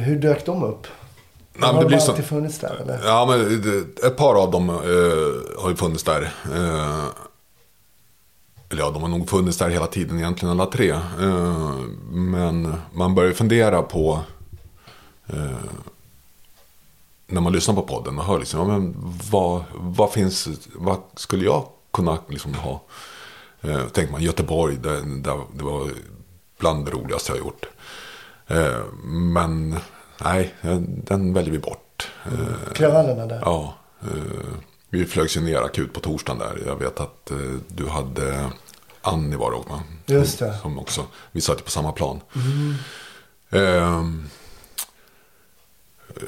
[0.00, 0.86] Hur dök de upp?
[1.52, 3.00] men har de alltid så- funnits där eller?
[3.04, 3.60] Ja, men
[4.06, 6.22] ett par av dem eh, har ju funnits där.
[6.54, 7.04] Eh,
[8.72, 10.90] eller ja, de har nog funnits där hela tiden egentligen alla tre.
[10.90, 11.76] Eh,
[12.10, 14.20] men man börjar fundera på
[15.26, 15.56] eh,
[17.26, 18.94] när man lyssnar på podden och hör liksom, ja, men
[19.30, 22.82] vad, vad finns, vad skulle jag kunna liksom ha?
[23.60, 25.90] Eh, tänker man Göteborg, det, det, det var
[26.58, 27.66] bland det roligaste jag gjort.
[28.46, 29.76] Eh, men
[30.24, 30.54] nej,
[31.04, 32.10] den väljer vi bort.
[32.24, 33.40] Eh, Kravallerna där?
[33.44, 34.08] Ja, eh,
[34.90, 36.62] vi flögs ju ner akut på torsdagen där.
[36.66, 37.32] Jag vet att
[37.68, 38.50] du hade
[39.02, 39.82] Annie var det också?
[40.06, 40.58] Just det.
[40.62, 42.20] Som också, vi satt på samma plan.
[43.50, 44.28] Ehm,
[46.14, 46.22] eh,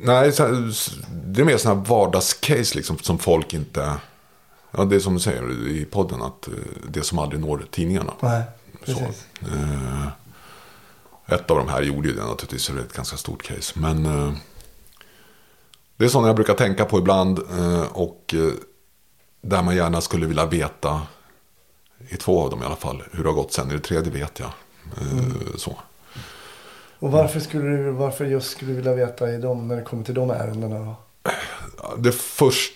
[0.00, 0.46] nej, så,
[1.12, 3.96] det är mer sådana här vardagscase liksom, som folk inte...
[4.76, 6.54] Ja, det är som du säger i podden, att eh,
[6.88, 8.12] det som aldrig når tidningarna.
[8.20, 8.42] Nej,
[8.86, 8.94] Så.
[8.94, 9.26] precis.
[9.40, 10.06] Eh,
[11.26, 13.72] ett av de här gjorde ju det naturligtvis, så det är ett ganska stort case.
[13.80, 14.32] Men eh,
[15.96, 17.38] det är sådana jag brukar tänka på ibland.
[17.38, 18.52] Eh, och eh,
[19.42, 21.02] där man gärna skulle vilja veta,
[22.08, 23.70] i två av dem i alla fall, hur det har gått sen.
[23.70, 24.50] I det tredje vet jag.
[25.00, 25.78] Eh, så.
[26.98, 30.04] Och varför, skulle du, varför just skulle du vilja veta i dem, när det kommer
[30.04, 30.94] till de ärendena?
[31.98, 32.74] Det första,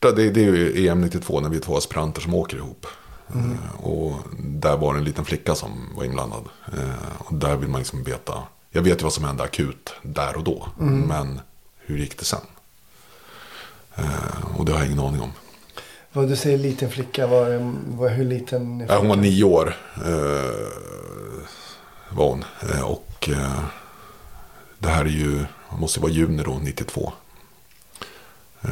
[0.00, 2.86] det, det är ju EM 92 när vi är två aspiranter som åker ihop.
[3.28, 6.44] Eh, och där var det en liten flicka som var inblandad.
[6.72, 8.42] Eh, och där vill man liksom veta.
[8.70, 10.68] Jag vet ju vad som hände akut där och då.
[10.78, 11.40] Men
[11.78, 12.40] hur gick det sen?
[14.58, 15.30] Och det har jag ingen aning om.
[16.16, 19.76] Vad du säger liten flicka, var, var, hur liten Ja, hon var nio år.
[19.96, 20.68] Eh,
[22.10, 22.44] var hon.
[22.70, 23.64] Eh, och eh,
[24.78, 27.12] det här är ju, det måste vara juni då, 92.
[28.62, 28.70] Eh,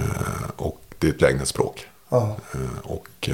[0.56, 1.86] och det är ett lägenhetsbråk.
[2.08, 2.36] Ja.
[2.54, 3.30] Eh, och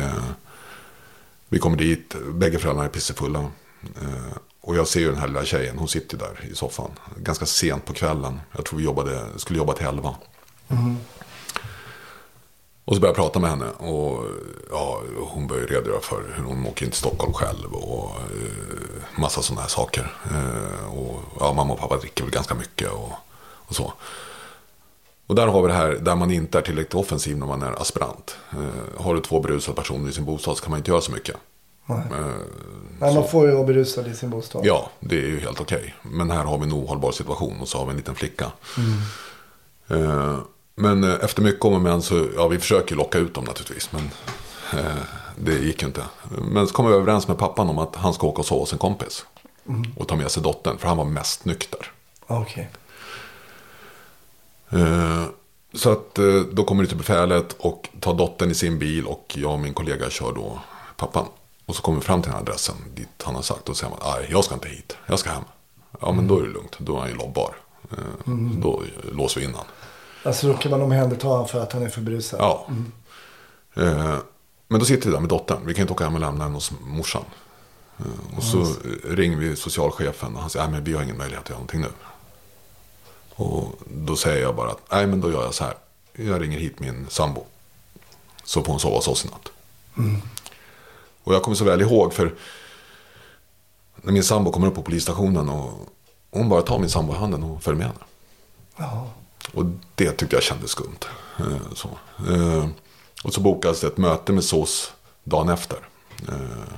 [1.48, 3.50] vi kommer dit, bägge föräldrarna är pissefulla.
[4.60, 6.90] Och jag ser ju den här lilla tjejen, hon sitter där i soffan.
[7.16, 8.40] Ganska sent på kvällen.
[8.56, 10.14] Jag tror vi jobbade, skulle jobba till elva.
[12.90, 13.70] Och så börjar jag prata med henne.
[13.70, 14.24] Och
[14.70, 17.74] ja, hon börjar redogöra för hur hon åker in till Stockholm själv.
[17.74, 20.12] Och eh, massa sådana här saker.
[20.30, 23.92] Eh, och ja, mamma och pappa dricker väl ganska mycket och, och så.
[25.26, 27.80] Och där har vi det här där man inte är tillräckligt offensiv när man är
[27.82, 28.36] aspirant.
[28.52, 31.12] Eh, har du två berusade personer i sin bostad så kan man inte göra så
[31.12, 31.36] mycket.
[31.86, 31.98] Nej.
[31.98, 32.26] Eh,
[32.98, 34.66] Nej, man får ju vara berusad i sin bostad.
[34.66, 35.94] Ja, det är ju helt okej.
[36.02, 38.52] Men här har vi en ohållbar situation och så har vi en liten flicka.
[39.88, 40.38] Eh,
[40.80, 43.90] men eh, efter mycket om och men så, ja vi försöker locka ut dem naturligtvis.
[43.92, 44.10] Men
[44.80, 44.96] eh,
[45.36, 46.02] det gick ju inte.
[46.52, 48.72] Men så kom vi överens med pappan om att han ska åka och sova hos
[48.72, 49.24] en kompis.
[49.96, 51.92] Och ta med sig dottern, för han var mest nykter.
[52.26, 52.70] Okej.
[54.70, 55.24] Eh,
[55.74, 59.34] Så att eh, då kommer det till befälet och tar dottern i sin bil och
[59.38, 60.58] jag och min kollega kör då
[60.96, 61.26] pappan.
[61.66, 63.90] Och så kommer vi fram till den här adressen dit han har sagt och säger
[63.90, 65.44] man, nej jag ska inte hit, jag ska hem.
[66.00, 67.54] Ja men då är det lugnt, då är han ju lobbar.
[67.92, 69.64] Eh, Då låser vi in han.
[70.22, 72.40] Alltså då kan man omhänderta honom för att han är för berusad.
[72.40, 72.66] Ja.
[73.76, 74.16] Eh,
[74.68, 76.54] Men då sitter vi där med dottern, vi kan inte åka hem och lämna henne
[76.56, 77.24] hos morsan.
[77.98, 78.66] Eh, Och så
[79.04, 81.88] ringer vi socialchefen och han säger, men vi har ingen möjlighet att göra någonting nu.
[83.34, 85.74] Och då säger jag bara att, nej men då gör jag så här.
[86.12, 87.44] Jag ringer hit min sambo.
[88.44, 89.48] Så får hon sova hos oss i natt.
[91.24, 92.34] Och jag kommer så väl ihåg för
[93.96, 95.72] när min sambo kommer upp på polisstationen och
[96.30, 98.00] hon bara tar min sambo i handen och följer med henne.
[98.76, 99.10] Ja.
[99.52, 101.04] Och det tyckte jag kändes skumt.
[101.38, 101.88] Eh, så.
[102.32, 102.66] Eh,
[103.24, 104.92] och så bokades det ett möte med SOS
[105.24, 105.78] dagen efter.
[106.28, 106.74] Eh,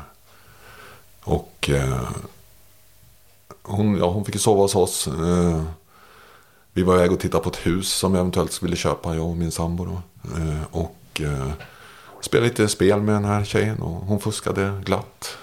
[1.24, 1.70] och
[3.62, 5.08] hon, ja, hon fick ju sova hos oss.
[6.72, 9.36] Vi var iväg och tittade på ett hus som vi eventuellt ville köpa, jag och
[9.36, 9.84] min sambo.
[9.84, 10.02] Då.
[10.70, 11.22] Och
[12.20, 15.38] spelade lite spel med den här tjejen och hon fuskade glatt.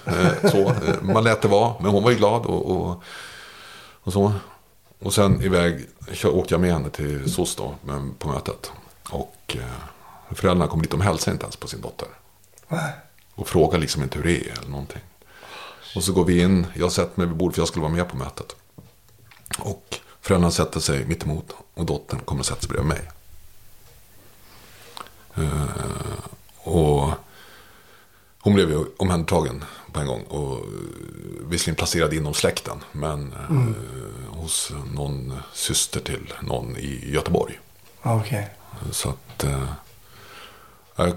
[0.50, 0.74] Så.
[1.00, 3.02] Man lät det vara, men hon var ju glad och, och,
[4.02, 4.32] och så.
[5.00, 5.86] Och sen iväg
[6.24, 8.72] åkte jag med henne till SOS då, men på mötet.
[9.10, 12.08] Och eh, föräldrarna kom dit, de hälsade inte ens på sin dotter.
[12.68, 12.92] Nej.
[13.34, 15.02] Och frågade liksom inte hur det är eller någonting.
[15.94, 18.08] Och så går vi in, jag sätter mig vid bordet för jag skulle vara med
[18.08, 18.56] på mötet.
[19.58, 23.10] Och föräldrarna sätter sig mitt emot och dottern kommer och sätter sig bredvid mig.
[25.34, 25.64] Eh,
[26.56, 27.10] och
[28.40, 30.22] hon blev ju omhändertagen på en gång.
[30.22, 30.60] Och eh,
[31.48, 32.78] visserligen placerad inom släkten.
[32.92, 37.60] Men eh, hos någon syster till någon i Göteborg.
[38.02, 38.50] Ja, Okej.
[38.90, 39.64] Så att eh,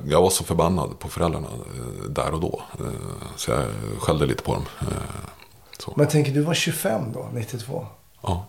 [0.05, 1.47] jag- var så förbannad på föräldrarna
[2.09, 2.61] där och då.
[3.35, 3.65] Så jag
[3.99, 4.65] skällde lite på dem.
[5.79, 5.93] Så.
[5.95, 7.87] Men tänker du var 25 då, 92?
[8.21, 8.45] Ja.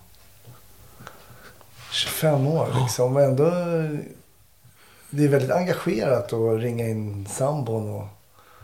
[1.91, 3.13] 25 år liksom.
[3.13, 3.45] Men ändå...
[5.11, 8.07] Det är väldigt engagerat att ringa in sambon och...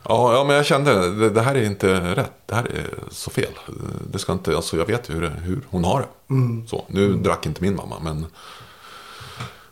[0.09, 2.33] Ja, ja, men jag kände det, det här är inte rätt.
[2.47, 3.53] Det här är så fel.
[4.13, 6.69] Det ska inte, alltså, jag vet hur, hur hon har det.
[6.69, 8.27] Så, nu drack inte min mamma, men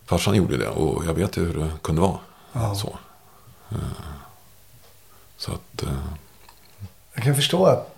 [0.07, 0.69] farsan gjorde det.
[0.69, 2.19] Och jag vet ju hur det kunde vara.
[2.53, 2.75] Ja.
[2.75, 2.99] Så.
[3.71, 3.77] Eh,
[5.37, 5.83] så att...
[5.83, 5.89] eh,
[7.15, 7.95] Jag kan förstå att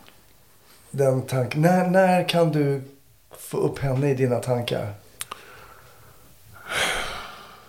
[0.90, 1.60] den tanken...
[1.62, 2.82] När, när kan du
[3.38, 4.94] få upp henne i dina tankar?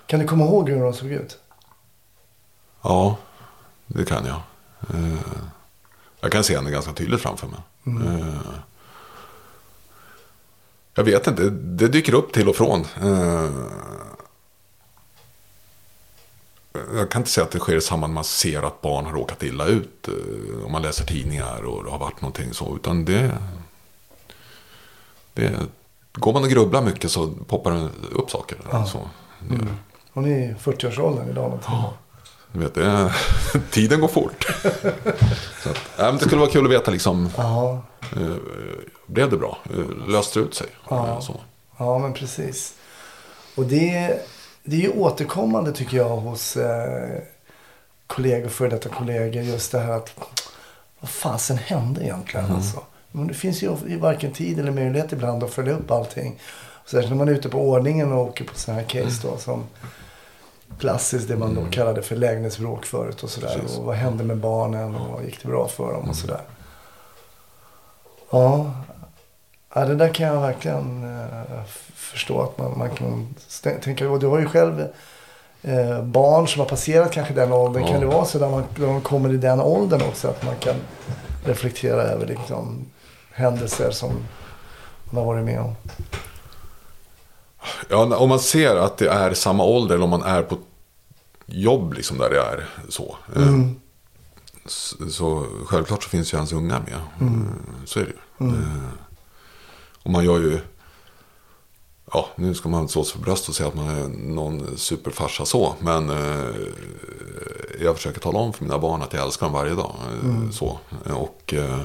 [0.06, 1.38] Kan du komma ihåg hur hon såg ut?
[2.82, 3.17] Ja,
[3.88, 4.41] det kan jag.
[4.94, 5.20] Eh,
[6.22, 7.60] Jag kan se henne ganska tydligt framför mig.
[8.08, 8.36] Eh,
[10.94, 12.86] Jag vet inte, det dyker upp till och från.
[13.02, 13.50] Eh,
[16.96, 19.06] Jag kan inte säga att det sker i samband med att man ser att barn
[19.06, 20.10] har råkat illa ut.
[20.65, 22.76] Om man läser tidningar och det har varit någonting så.
[22.76, 23.38] Utan det...
[25.34, 25.56] det
[26.13, 28.58] går man och grubblar mycket så poppar det upp saker.
[28.72, 28.86] Ja.
[28.86, 29.76] Så, det, det.
[30.13, 31.44] Hon är i 40-årsåldern idag.
[31.44, 31.72] någonting.
[32.53, 33.13] Du vet, det,
[33.71, 34.45] tiden går fort.
[35.63, 37.29] Så att, men det skulle vara kul att veta liksom.
[37.37, 37.81] Ja,
[38.15, 38.35] Eh,
[39.05, 39.57] blev det bra?
[39.69, 40.67] Eh, löste det ut sig?
[40.89, 41.21] Ja.
[41.21, 41.39] Så.
[41.77, 42.73] ja, men precis.
[43.55, 44.19] Och det,
[44.63, 47.21] det är ju återkommande tycker jag hos eh,
[48.08, 49.43] kollegor, före detta kollegor.
[49.43, 50.13] Just det här att
[50.99, 52.52] vad fasen hände egentligen?
[52.52, 52.83] Alltså?
[53.12, 56.39] Men det finns ju varken tid eller möjlighet ibland att följa upp allting.
[56.85, 59.37] Särskilt när man är ute på ordningen och åker på sådana här case då.
[59.37, 59.63] Som
[60.80, 63.60] klassiskt det man då kallade för lägenhetsbråk förut och sådär.
[63.60, 63.78] Precis.
[63.78, 66.42] Och vad hände med barnen och gick det bra för dem och sådär.
[68.30, 68.72] Ja,
[69.74, 71.63] Ja, det där kan jag verkligen eh,
[71.96, 73.36] förstå att man, man kan
[73.82, 74.10] tänka.
[74.10, 74.88] Och du har ju själv
[75.62, 77.84] eh, barn som har passerat kanske den åldern.
[77.84, 77.90] Ja.
[77.90, 80.56] Kan det vara så när man, när man kommer i den åldern också att man
[80.56, 80.76] kan
[81.46, 82.86] reflektera över liksom,
[83.32, 84.12] händelser som
[85.10, 85.76] han har varit med om?
[87.89, 90.57] Ja, om man ser att det är samma ålder eller om man är på
[91.45, 93.17] jobb liksom där det är så.
[93.35, 93.75] Mm.
[94.65, 96.99] Så, så, självklart så finns ju hans unga med.
[97.19, 97.47] Mm.
[97.85, 98.47] Så är det ju.
[98.47, 98.63] Mm.
[100.03, 100.59] Och man gör ju
[102.13, 104.77] ja, nu ska man inte slå sig för bröstet och säga att man är någon
[104.77, 105.75] superfarsa så.
[105.79, 106.55] Men eh,
[107.81, 109.95] jag försöker tala om för mina barn att jag älskar dem varje dag.
[110.07, 110.51] Eh, mm.
[110.51, 110.79] Så.
[111.05, 111.79] Och eh,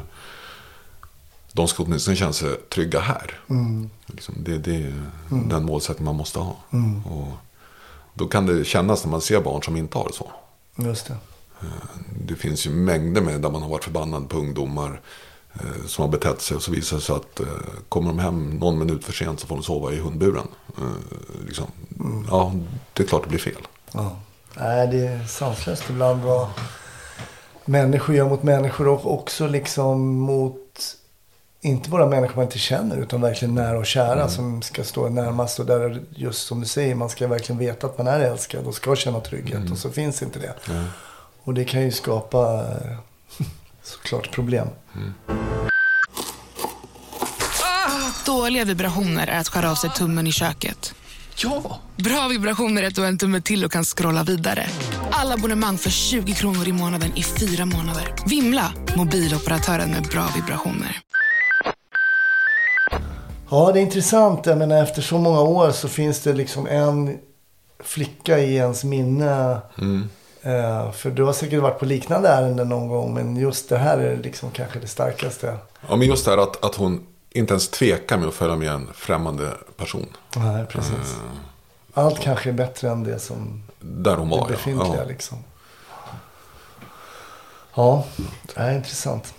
[1.56, 3.40] de ska åtminstone känna sig trygga här.
[3.50, 3.90] Mm.
[4.06, 4.94] Liksom, det, det är
[5.30, 5.48] mm.
[5.48, 6.56] den målsättning man måste ha.
[6.72, 7.06] Mm.
[7.06, 7.28] Och
[8.14, 10.30] då kan det kännas när man ser barn som inte har det så.
[10.76, 11.16] Just det.
[11.60, 11.66] Eh,
[12.26, 15.00] det finns ju mängder med där man har varit förbannad på ungdomar
[15.60, 16.56] Eh, som har betett sig.
[16.56, 17.46] Och så visar det sig att eh,
[17.88, 20.48] kommer de hem någon minut för sent så får de sova i hundburen.
[21.46, 21.66] Liksom.
[22.00, 22.26] Mm.
[22.30, 22.52] Ja,
[22.92, 23.66] det är klart det blir fel.
[23.92, 24.16] Ja.
[24.56, 26.48] Nej, det är sanslöst ibland vad
[27.64, 30.96] människor gör mot människor och också liksom mot
[31.60, 34.28] inte bara människor man inte känner utan verkligen nära och kära mm.
[34.28, 35.58] som ska stå närmast.
[35.58, 38.74] Och där just som du säger, man ska verkligen veta att man är älskad och
[38.74, 39.60] ska känna trygghet.
[39.60, 39.72] Mm.
[39.72, 40.72] Och så finns inte det.
[40.72, 40.84] Mm.
[41.42, 42.64] Och det kan ju skapa
[43.82, 44.68] såklart problem.
[44.94, 45.12] Mm.
[48.26, 50.94] Dåliga vibrationer är att skära av sig tummen i köket.
[51.36, 51.80] Ja!
[51.96, 54.66] Bra vibrationer är att du har en tumme till och kan scrolla vidare.
[55.10, 58.14] Alla abonnemang för 20 kronor i månaden i fyra månader.
[58.26, 58.72] Vimla!
[58.96, 61.02] Mobiloperatören med bra vibrationer.
[63.48, 64.46] Ja, det är intressant.
[64.46, 67.18] Jag menar, efter så många år så finns det liksom en
[67.78, 69.60] flicka i ens minne.
[69.78, 70.08] Mm.
[70.46, 73.14] Uh, för du har säkert varit på liknande ärenden någon gång.
[73.14, 75.56] Men just det här är liksom kanske det starkaste.
[75.88, 78.68] Ja, men just det här att, att hon inte ens tvekar med att följa med
[78.68, 80.06] en främmande person.
[80.36, 80.92] Nej, precis.
[80.92, 81.40] Uh,
[81.94, 84.96] Allt kanske är bättre än det som Där hon var, det befintliga.
[84.96, 85.04] Ja.
[85.04, 85.38] Liksom.
[87.74, 88.04] Ja,
[88.42, 89.34] det är intressant.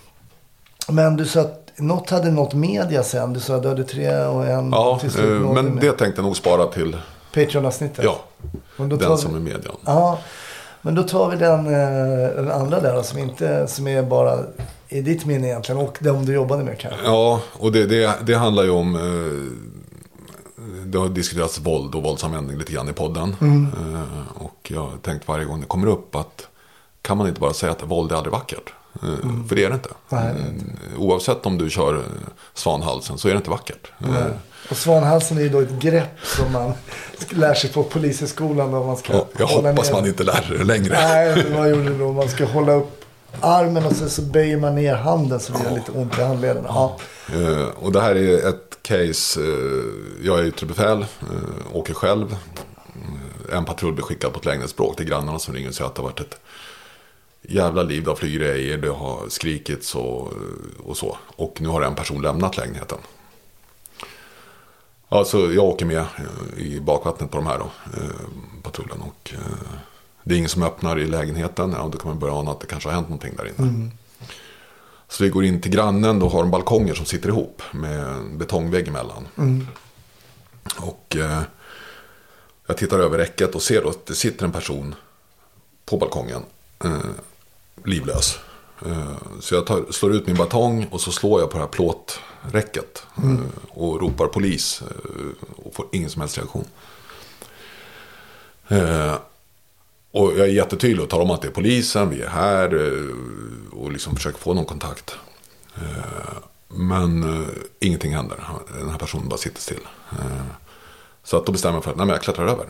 [0.88, 3.34] Men du sa att något hade nått media sen.
[3.34, 5.84] Du sa att du hade tre och en Ja, till slut uh, men med.
[5.84, 6.97] det tänkte jag nog spara till
[7.34, 8.05] Patreon-avsnittet.
[8.05, 8.19] Ja,
[8.78, 9.75] den som är median.
[9.86, 10.19] Ja,
[10.82, 14.39] men då tar vi den, eh, den andra där som, inte, som är bara
[14.88, 16.99] i ditt minne egentligen och de du jobbade med kanske.
[17.05, 19.01] Ja, och det, det, det handlar ju om eh,
[20.86, 23.36] det har diskuterats våld och våldsanvändning lite grann i podden.
[23.41, 23.63] Mm.
[23.65, 26.47] Eh, och jag har tänkt varje gång det kommer upp att
[27.01, 28.73] kan man inte bara säga att våld är aldrig vackert?
[29.04, 29.48] Mm.
[29.48, 29.89] För det är det inte.
[30.10, 30.98] Nej, det inte.
[30.98, 32.04] Oavsett om du kör
[32.54, 33.91] svanhalsen så är det inte vackert.
[33.98, 34.32] Nej.
[34.70, 36.74] Och svanhalsen är ju då ett grepp som man
[37.30, 38.72] lär sig på polishögskolan.
[38.72, 39.95] Man ska ja, jag hoppas ner.
[39.95, 40.93] man inte lär det längre.
[40.93, 42.12] Nej, vad gjorde du då?
[42.12, 43.04] Man ska hålla upp
[43.41, 46.64] armen och sen så böjer man ner handen så det gör lite ont i handleden.
[46.68, 46.98] Ja.
[47.36, 49.39] Uh, och det här är ett case.
[49.39, 49.84] Uh,
[50.24, 51.08] jag är yttre befäl, uh,
[51.74, 52.36] åker själv.
[53.54, 56.02] En patrull blir skickad på ett lägenhetsbråk till grannarna som ringer och säger att det
[56.02, 56.39] har varit ett
[57.41, 58.03] jävla liv.
[58.03, 60.33] Det har flugit grejer, det har skrikits och,
[60.83, 61.17] och så.
[61.35, 62.97] Och nu har en person lämnat lägenheten.
[65.09, 69.01] Alltså jag åker med eh, i bakvattnet på de här då, eh, patrullen.
[69.01, 69.79] Och eh,
[70.23, 71.71] det är ingen som öppnar i lägenheten.
[71.71, 73.69] Ja, då kan man börja ana att det kanske har hänt någonting där inne.
[73.69, 73.91] Mm.
[75.07, 78.88] Så vi går in till grannen, då har de balkonger som sitter ihop med betongvägg
[78.88, 79.27] emellan.
[79.38, 79.67] Mm.
[80.77, 81.41] Och eh,
[82.67, 84.95] jag tittar över räcket och ser då att det sitter en person
[85.85, 86.43] på balkongen.
[86.84, 86.99] Eh,
[87.84, 88.39] livlös.
[88.86, 91.71] Eh, så jag tar, slår ut min batong och så slår jag på det här
[91.71, 93.03] plåträcket.
[93.17, 93.36] Mm.
[93.36, 94.84] Eh, och ropar polis.
[95.55, 96.65] Och får ingen som helst reaktion.
[100.11, 102.99] Och jag är jättetydlig och talar om att det är polisen, vi är här.
[103.71, 105.15] Och liksom försöker få någon kontakt.
[106.67, 107.45] Men
[107.80, 108.43] ingenting händer.
[108.80, 109.88] Den här personen bara sitter still.
[111.23, 112.65] Så att då bestämmer jag för att nej, men jag klättrar över.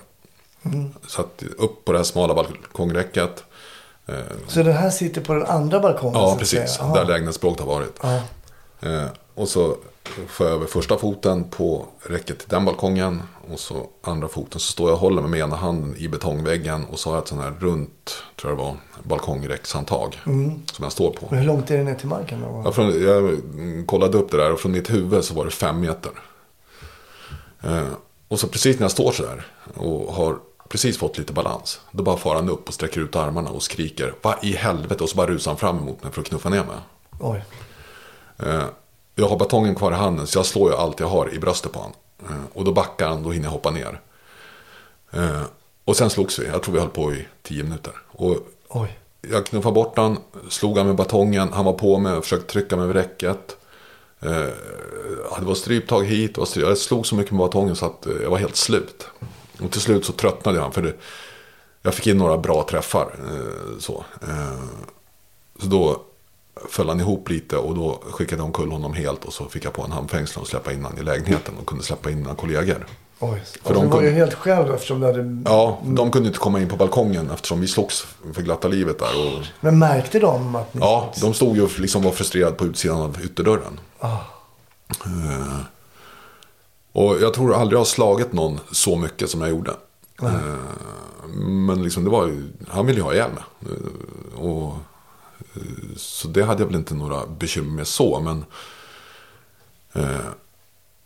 [0.61, 0.89] Mm.
[1.07, 3.43] Så att upp på det här smala balkongräcket.
[4.07, 4.15] Eh,
[4.47, 6.21] så den här sitter på den andra balkongen?
[6.21, 6.79] Ja, precis.
[6.93, 8.03] Där lägenhetsbråket har varit.
[8.79, 9.77] Eh, och så
[10.27, 13.21] får jag över första foten på räcket till den balkongen.
[13.51, 16.85] Och så andra foten så står jag och håller med ena handen i betongväggen.
[16.85, 20.21] Och så har jag ett sånt här runt, tror jag det var, balkongräckshandtag.
[20.25, 20.65] Mm.
[20.73, 21.27] Som jag står på.
[21.29, 22.61] Men hur långt är det ner till marken då?
[22.65, 23.41] Ja, från, jag
[23.87, 26.11] kollade upp det där och från mitt huvud så var det fem meter.
[27.63, 27.87] Eh,
[28.27, 30.37] och så precis när jag står så där och har
[30.69, 31.81] precis fått lite balans.
[31.91, 34.13] Då bara far han upp och sträcker ut armarna och skriker.
[34.21, 35.03] Vad i helvete?
[35.03, 36.77] Och så bara rusar han fram emot mig för att knuffa ner mig.
[37.19, 37.43] Oj.
[38.37, 38.65] Eh,
[39.15, 41.71] jag har batongen kvar i handen så jag slår ju allt jag har i bröstet
[41.71, 41.95] på honom.
[42.29, 44.01] Eh, och då backar han, då hinner jag hoppa ner.
[45.11, 45.41] Eh,
[45.85, 46.47] och sen slogs vi.
[46.47, 47.93] Jag tror vi höll på i tio minuter.
[48.07, 48.37] Och
[48.69, 48.99] Oj.
[49.21, 50.17] Jag knuffade bort han,
[50.49, 51.53] slog han med batongen.
[51.53, 53.57] Han var på mig och försökte trycka mig över räcket.
[55.39, 56.47] det var stryptag hit och.
[56.55, 59.07] Jag slog så mycket med batongen så att jag var helt slut.
[59.61, 60.71] Och till slut så tröttnade han.
[60.71, 60.93] För det,
[61.81, 63.15] jag fick in några bra träffar.
[63.19, 64.05] Eh, så.
[64.21, 64.59] Eh,
[65.59, 66.01] så då
[66.69, 69.25] föll han ihop lite och då skickade jag omkull honom helt.
[69.25, 71.83] Och så fick jag på en handfängsel och släppa in honom i lägenheten och kunde
[71.83, 72.85] släppa in mina kollegor.
[73.19, 75.41] Oj, För och de du var ju helt själv eftersom du hade...
[75.45, 79.27] Ja, de kunde inte komma in på balkongen eftersom vi slogs för glatta livet där.
[79.27, 80.81] Och, Men märkte de att ni...
[80.81, 83.79] ja, de stod ju och liksom var frustrerade på utsidan av ytterdörren.
[83.99, 84.17] Ah.
[86.97, 89.71] Och jag tror aldrig jag har slagit någon så mycket som jag gjorde.
[90.21, 93.43] Eh, men liksom det var ju, han ville ju ha ihjäl mig.
[93.61, 94.73] Eh, och,
[95.55, 95.61] eh,
[95.97, 98.19] så det hade jag väl inte några bekymmer med så.
[98.19, 98.45] Men
[99.93, 100.19] eh,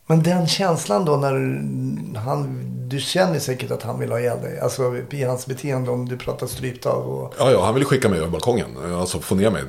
[0.07, 2.67] Men den känslan då när han...
[2.89, 4.59] Du känner säkert att han vill ha ihjäl dig.
[4.59, 7.33] Alltså i hans beteende om du pratar strypt av och...
[7.39, 8.93] ja, ja, han ville skicka mig över balkongen.
[8.99, 9.63] Alltså få ner mig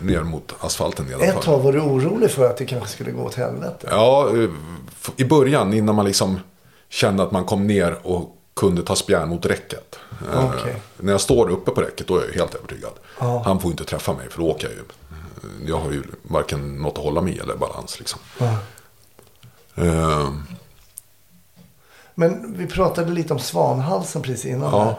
[0.00, 1.26] ner mot asfalten nedanför.
[1.38, 3.88] Ett tag var du orolig för att det kanske skulle gå åt helvete.
[3.90, 4.48] Ja, eh,
[5.16, 6.40] i början innan man liksom
[6.88, 9.98] kände att man kom ner och kunde ta spjärn mot räcket.
[10.32, 10.76] Eh, Okej.
[10.98, 12.92] När jag står uppe på räcket då är jag helt övertygad.
[13.20, 13.42] Ja.
[13.44, 14.80] Han får inte träffa mig för då åker jag ju.
[14.80, 18.20] Eh, Jag har ju varken något att hålla mig i eller balans liksom.
[18.38, 18.56] Ja.
[19.84, 20.28] Eh,
[22.14, 24.72] Men vi pratade lite om svanhalsen precis innan.
[24.72, 24.84] Ja.
[24.84, 24.94] här.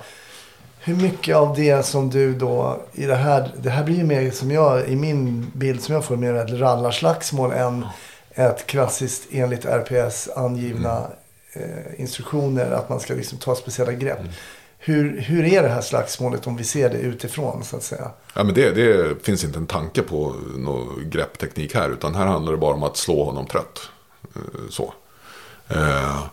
[0.85, 3.51] Hur mycket av det som du då i det här.
[3.61, 6.51] Det här blir ju mer som jag i min bild som jag får mer ett
[6.51, 7.85] rallarslagsmål än
[8.33, 11.07] ett klassiskt enligt RPS angivna
[11.53, 14.19] eh, instruktioner att man ska liksom ta speciella grepp.
[14.77, 18.11] Hur, hur är det här slagsmålet om vi ser det utifrån så att säga?
[18.33, 21.89] Ja, men det, det finns inte en tanke på någon greppteknik här.
[21.89, 23.89] Utan här handlar det bara om att slå honom trött.
[24.35, 24.93] Eh, Så.
[25.67, 26.23] Eh,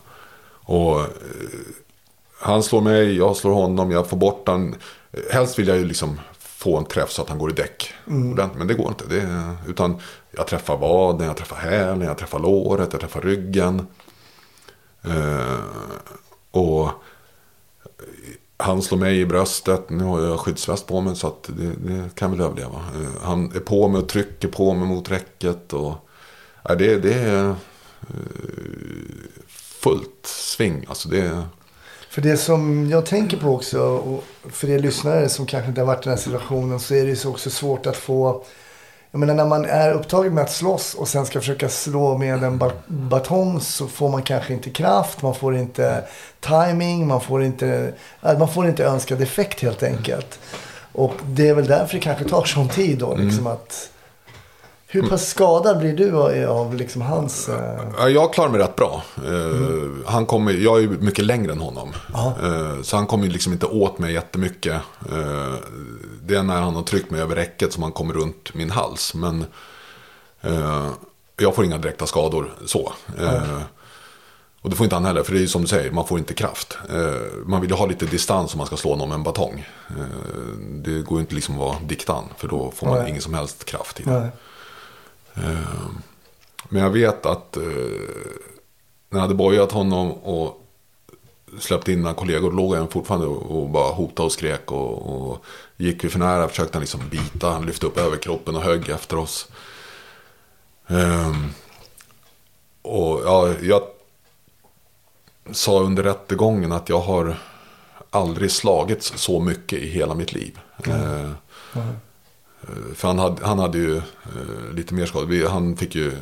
[0.64, 1.06] och eh,
[2.42, 4.74] han slår mig, jag slår honom, jag får bort han.
[5.30, 7.92] Helst vill jag ju liksom få en träff så att han går i däck.
[8.06, 9.04] ordentligt, Men det går inte.
[9.08, 13.86] Det, utan jag träffar vaden, jag träffar hälen, jag träffar låret, jag träffar ryggen.
[15.04, 15.58] Eh,
[16.50, 16.88] och
[18.56, 19.90] han slår mig i bröstet.
[19.90, 22.78] Nu har jag skyddsväst på mig så att det, det kan väl överleva.
[22.94, 25.72] Eh, Han är på mig och trycker på mig mot räcket.
[25.72, 25.94] Och,
[26.62, 27.54] ja, det, det är eh,
[29.82, 30.84] fullt sving.
[30.88, 31.42] Alltså det,
[32.12, 35.86] För det som jag tänker på också, och för er lyssnare som kanske inte har
[35.86, 38.44] varit i den här situationen, så är det ju så också svårt att få...
[39.10, 42.42] Jag menar när man är upptagen med att slåss och sen ska försöka slå med
[42.42, 46.04] en ba- batong så får man kanske inte kraft, man får inte
[46.40, 50.38] timing, man får inte, ja, man får inte önskad effekt helt enkelt.
[50.92, 53.14] Och det är väl därför det kanske tar sån tid då.
[53.14, 53.90] Liksom att,
[54.92, 57.48] hur pass skadad blir du av, liksom hans...
[57.48, 59.02] Eh, Ja, jag klarar mig rätt bra.
[59.16, 61.92] Eh, han kommer, jag är mycket längre än honom.
[62.14, 64.80] Eh, så han kommer liksom inte åt mig jättemycket.
[66.22, 69.14] Det är när han har tryckt mig över räcket som han kommer runt min hals.
[69.14, 69.44] Men
[71.36, 72.92] jag får inga direkta skador så.
[73.20, 73.60] Eh,
[74.62, 76.18] och det får inte han heller, för det är ju som du säger, man får
[76.18, 76.78] inte kraft.
[77.44, 79.68] Man vill ju ha lite distans om man ska slå någon med en batong.
[80.70, 83.10] Det går ju inte liksom att vara diktan, för då får man Nej.
[83.10, 84.28] ingen som helst kraft i det.
[85.34, 85.56] Nej.
[86.68, 87.62] Men jag vet att eh,
[89.08, 90.62] när jag hade bojat honom och
[91.58, 94.72] släppt in mina kollegor, låg han fortfarande och bara hotade och skrek.
[94.72, 95.44] Och, och
[95.76, 99.18] gick vi för nära försökte han liksom bita, han lyfte upp överkroppen och högg efter
[99.18, 99.48] oss.
[100.86, 101.50] Ehm,
[102.82, 103.82] och ja, jag
[105.52, 107.38] sa under rättegången att jag har
[108.10, 110.58] aldrig slagits så mycket i hela mitt liv.
[110.86, 111.30] Eh,
[112.94, 115.26] för han hade, han hade ju eh, lite mer skador.
[115.26, 116.12] Vi, han fick ju,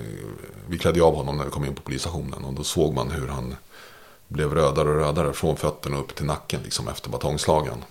[0.68, 2.44] vi klädde av honom när vi kom in på polisstationen.
[2.44, 3.56] Och då såg man hur han
[4.28, 6.60] blev rödare och rödare från fötterna upp till nacken.
[6.64, 7.84] Liksom efter batongslagen.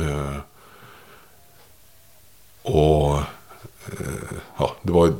[0.00, 0.36] Eh,
[2.62, 3.16] och
[3.86, 5.12] eh, ja, det var ju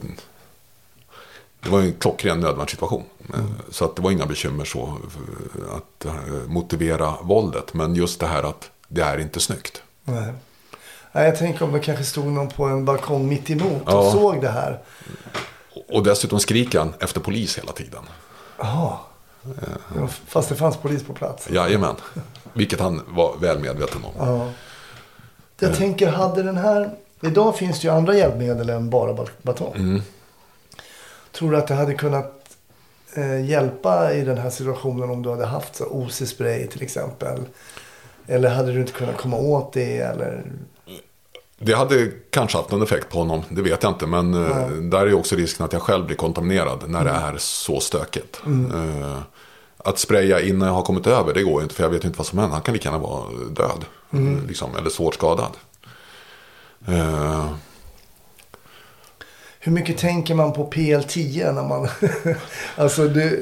[1.60, 3.04] det var en klockren nödvärnssituation.
[3.34, 6.14] Eh, Så att det var inga bekymmer så eh, att eh,
[6.46, 7.74] motivera våldet.
[7.74, 9.82] Men just det här att det är inte snyggt.
[10.04, 10.32] Nej.
[11.16, 14.12] Nej, jag tänker om det kanske stod någon på en balkong mitt emot och Ja.
[14.12, 14.78] såg det här.
[15.88, 18.02] Och dessutom skriker han efter polis hela tiden.
[18.58, 18.96] Jaha.
[19.96, 21.50] Ja, Fast det fanns polis på plats.
[21.50, 21.94] Jajamän.
[22.52, 24.12] Vilket han var väl medveten om.
[24.28, 24.50] Ja.
[25.58, 26.90] Jag tänker, hade den här...
[27.22, 29.74] Idag finns det ju andra hjälpmedel än bara bat- batong.
[29.76, 30.02] Mm.
[31.32, 32.56] Tror du att det hade kunnat
[33.16, 37.40] eh, hjälpa i den här situationen om du hade haft så OC-spray till exempel?
[38.26, 39.98] Eller hade du inte kunnat komma åt det?
[39.98, 40.44] Eller...
[41.58, 44.06] Det hade kanske haft någon effekt på honom, det vet jag inte.
[44.06, 47.80] Men eh, där är också risken att jag själv blir kontaminerad när det är så
[47.80, 48.42] stökigt.
[48.74, 49.18] Eh,
[49.78, 51.74] att spraya innan jag har kommit över, det går ju inte.
[51.74, 52.52] För jag vet inte vad som händer.
[52.54, 53.84] Han kan lika gärna vara död.
[54.10, 55.50] eh, Liksom, eller svårt skadad.
[59.66, 61.88] Eh, hur mycket tänker man på PL10 när man...
[62.76, 63.38] alltså det,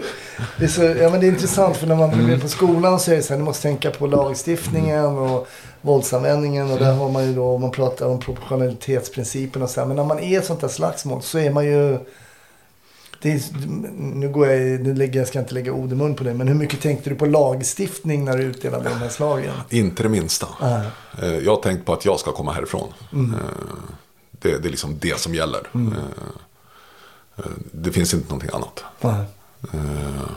[0.58, 3.12] det, är så, ja, men det är intressant för när man blir på skolan så
[3.12, 5.48] är det så här, du måste tänka på lagstiftningen och
[5.82, 9.86] våldsanvändningen och där har man ju då, man pratar om proportionalitetsprincipen och så här.
[9.86, 11.98] Men när man är ett sånt där slagsmål så är man ju...
[13.26, 13.40] Är,
[13.98, 16.48] nu, går jag, nu lägger, jag ska inte lägga ord i mun på det, men
[16.48, 19.52] hur mycket tänkte du på lagstiftning när du utdelade de här slagen?
[19.70, 20.46] Inte det minsta.
[21.22, 22.88] Eh, Jag har tänkt på att jag ska komma härifrån.
[23.12, 23.34] Mm.
[24.44, 25.60] Det, det är liksom det som gäller.
[25.74, 25.80] Eh,
[27.36, 28.84] eh, Det finns inte någonting annat.
[29.00, 29.24] Nej.
[29.72, 30.30] Eh,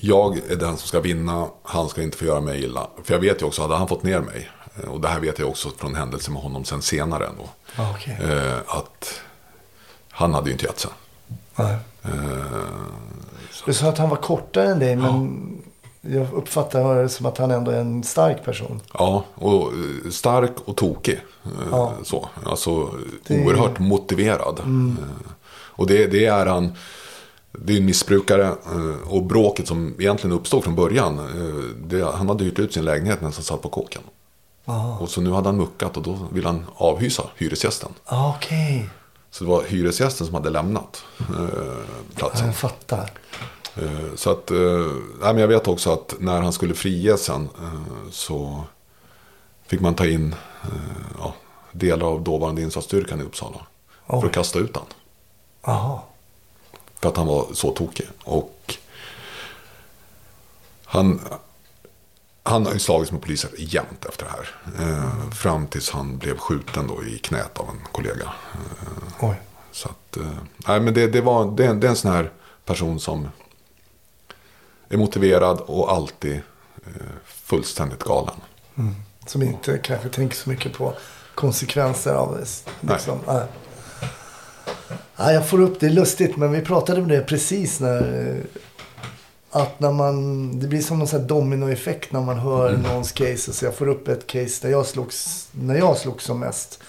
[0.00, 2.86] Jag är den som ska vinna, han ska inte få göra mig illa.
[3.04, 4.50] För jag vet ju också, hade han fått ner mig,
[4.88, 8.58] och det här vet jag också från händelser med honom sen senare ändå, Ah, eh,
[8.66, 9.20] att
[10.10, 10.90] han hade ju inte gett sig.
[11.56, 11.76] Nej.
[13.66, 15.59] Du sa att han var kortare än dig, men
[16.00, 18.80] jag uppfattar det som att han ändå är en stark person.
[18.94, 21.20] Ja, och eh, stark och tokig.
[21.44, 21.92] eh, Ja.
[22.04, 22.28] Så.
[22.46, 22.90] Alltså
[23.26, 23.46] Det- Mm.
[23.46, 24.58] oerhört motiverad.
[24.58, 24.94] Eh,
[25.72, 26.72] Och det, det är han.
[27.52, 28.52] Det är en missbrukare.
[29.06, 31.20] Och bråket som egentligen uppstod från början.
[31.86, 34.02] Det, han hade hyrt ut sin lägenhet medan han satt på kåken.
[34.64, 34.98] Ah.
[34.98, 37.90] Och så nu hade han muckat och då ville han avhysa hyresgästen.
[38.04, 38.88] Ah, Okej,
[39.30, 41.46] Så det var hyresgästen som hade lämnat eh,
[42.14, 42.46] platsen.
[42.46, 43.10] jag fattar.
[43.76, 44.86] Eh, Så att, eh,
[45.20, 48.64] nej, men jag vet också att när han skulle friges sen eh, så
[49.66, 50.34] fick man ta in
[51.18, 51.34] ja,
[51.72, 53.66] delar av dåvarande insatsstyrkan i Uppsala.
[54.06, 54.20] Oj.
[54.20, 54.86] För att kasta ut han.
[55.64, 56.00] Jaha.
[57.00, 58.06] För att han var så tokig.
[58.24, 58.76] Och
[60.84, 61.20] han,
[62.42, 64.88] han har ju slagits med poliser jämt efter det här.
[64.88, 68.32] Eh, fram tills han blev skjuten då i knät av en kollega.
[69.20, 69.34] Oj.
[69.72, 70.16] så att,
[70.66, 72.30] nej men det, det, var, det, det är en sån här
[72.64, 73.28] person som
[74.90, 76.34] är motiverad och alltid
[76.86, 76.92] eh,
[77.24, 78.34] fullständigt galen.
[79.26, 80.92] Som inte kanske tänker så mycket på
[81.34, 82.92] konsekvenser av det.
[82.92, 83.18] Liksom.
[83.26, 83.42] Nej.
[85.16, 85.86] Nej, jag får upp det.
[85.86, 88.28] är lustigt, men vi pratade om det precis när...
[88.36, 88.60] eh,
[89.50, 90.58] Att när man...
[90.60, 92.80] Det blir som någon sån här dominoeffekt när man hör Mm.
[92.82, 93.52] någons case.
[93.52, 96.80] Så jag får upp ett case där jag slogs, när jag slogs som mest.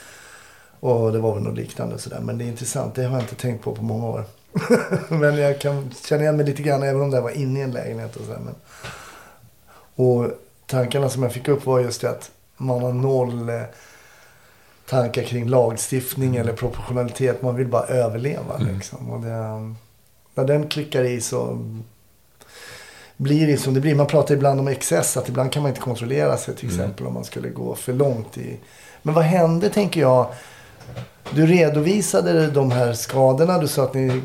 [0.80, 2.20] Och det var väl något liknande sådär.
[2.20, 2.96] Men det är intressant.
[2.96, 4.26] Det har jag inte tänkt på på många år.
[5.10, 7.72] men jag kan känna igen mig lite grann även om det var inne i en
[7.72, 8.40] lägenhet och sådär.
[8.40, 8.56] Men...
[9.96, 10.32] Och
[10.66, 13.62] tankarna som jag fick upp var just det att man har noll eh,
[14.90, 17.42] tankar kring lagstiftning eller proportionalitet.
[17.42, 18.58] Man vill bara överleva.
[18.58, 19.10] Liksom.
[19.10, 19.30] Och det,
[20.36, 21.66] när den klickar i så
[23.18, 23.96] blir det som det blir.
[23.96, 27.14] Man pratar ibland om excess, att ibland kan man inte kontrollera sig till exempel om
[27.14, 28.58] man skulle gå för långt i.
[29.02, 30.28] Men vad hände tänker jag?
[31.32, 33.58] Du redovisade de här skadorna.
[33.58, 34.22] Du sa att ni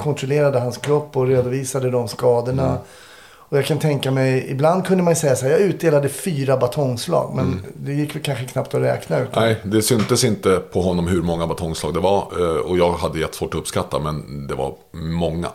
[0.00, 2.78] kontrollerade hans kropp och redovisade de skadorna.
[3.24, 6.56] Och jag kan tänka mig, ibland kunde man ju säga så här, jag utdelade fyra
[6.56, 7.32] batongslag.
[7.34, 9.28] Men det gick väl kanske knappt att räkna ut.
[9.36, 12.32] Nej, det syntes inte på honom hur många batongslag det var.
[12.40, 15.48] eh, Och jag hade jättesvårt att uppskatta, men det var många.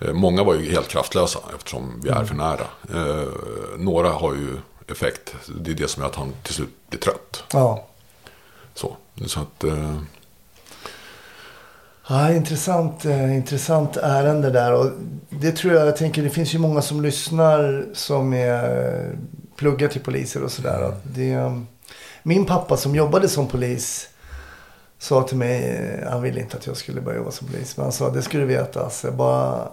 [0.00, 2.66] Eh, Många var ju helt kraftlösa eftersom vi är för nära.
[2.94, 3.28] Eh,
[3.78, 4.56] Några har ju
[4.90, 5.34] effekt.
[5.60, 7.44] Det är det som gör att han till slut blir trött.
[7.52, 7.86] Ja.
[8.74, 8.96] Så,
[9.26, 9.98] så att, eh,
[12.08, 14.72] Ja, intressant, eh, intressant ärende där.
[14.72, 14.90] Och
[15.28, 19.16] det tror jag, jag tänker, det finns ju många som lyssnar som är,
[19.56, 20.94] pluggar till poliser och sådär.
[21.02, 21.60] Det,
[22.22, 24.08] min pappa som jobbade som polis
[24.98, 27.76] sa till mig, eh, han ville inte att jag skulle börja jobba som polis.
[27.76, 29.68] Men han sa, det ska du veta alltså, bara,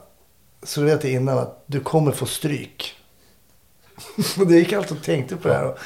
[0.63, 2.95] så du vet det innan att du kommer få stryk.
[4.39, 5.65] och det gick alltid och tänkte på det här.
[5.65, 5.77] Och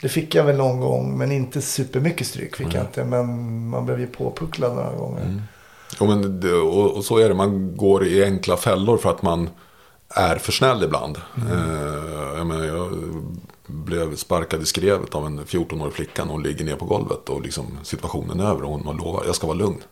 [0.00, 3.04] det fick jag väl någon gång, men inte supermycket stryk fick jag inte.
[3.04, 5.42] Men man blev ju påpucklad några gånger.
[6.00, 7.34] Jo, men det, och, och så är det.
[7.34, 9.50] Man går i enkla fällor för att man
[10.08, 11.20] är för snäll ibland.
[11.36, 12.92] Eh, jag, menar, jag
[13.66, 17.28] blev sparkad i skrevet av en 14-årig flicka när hon ligger ner på golvet.
[17.28, 19.82] Och liksom situationen är över och hon lovar jag ska vara lugn.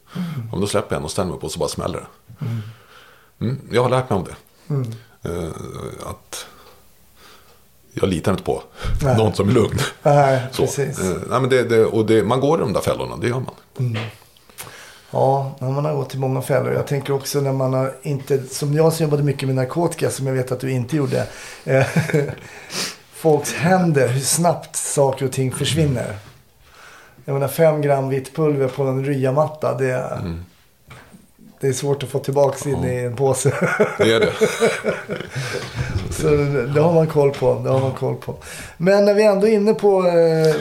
[0.53, 2.47] Om då släpper jag henne och ställer mig upp och så bara smäller det.
[3.45, 4.37] Mm, jag har lärt mig om det.
[5.31, 5.49] Eh,
[6.07, 6.47] att
[7.95, 8.63] jag litar inte på
[9.03, 9.17] Nej.
[9.17, 9.79] någon som är lugn.
[10.03, 10.99] Nej, Så, precis.
[10.99, 13.41] eh, nej, men det, det, och det, man går i de där fällorna, det gör
[13.41, 13.99] man.
[15.11, 16.73] Ja, när man har gått i många fällor.
[16.73, 20.27] Jag tänker också när man har inte, som jag som jobbade mycket med narkotika, som
[20.27, 21.27] jag vet att du inte gjorde.
[21.65, 21.87] Eh,
[23.15, 26.17] folks händer, hur snabbt saker och ting försvinner.
[27.25, 30.19] Jag menar fem gram vitt pulver på en ryamatta, det,
[31.65, 33.51] det är svårt att få tillbaka in i en påse.
[33.99, 34.33] Det är det.
[36.15, 37.61] Så det, det har man koll på.
[37.65, 38.35] Det har man koll på.
[38.77, 40.55] Men när vi ändå är inne på, eh,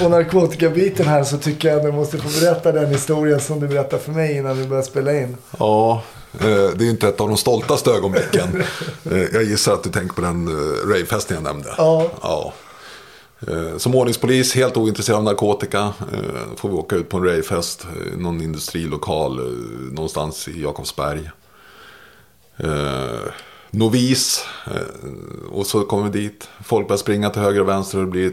[0.00, 3.68] på narkotikabiten här så tycker jag att du måste få berätta den historien som du
[3.68, 5.36] berättade för mig innan vi började spela in.
[5.58, 6.02] Ja,
[6.40, 8.62] eh, det är ju inte ett av de stoltaste ögonblicken.
[9.10, 11.68] Eh, Jag gissar att du tänker på den eh, ravefesten jag nämnde.
[11.78, 12.06] Ja.
[12.22, 12.52] ja.
[13.46, 15.92] Eh, Som ordningspolis, helt ointresserad av narkotika.
[16.12, 19.36] eh, Får vi åka ut på en rejfest, eh, någon industrilokal
[19.92, 21.30] någonstans i Jakobsberg.
[23.70, 24.44] Novis,
[25.52, 26.48] och så kommer vi dit.
[26.64, 28.32] Folk börjar springa till höger och vänster och det blir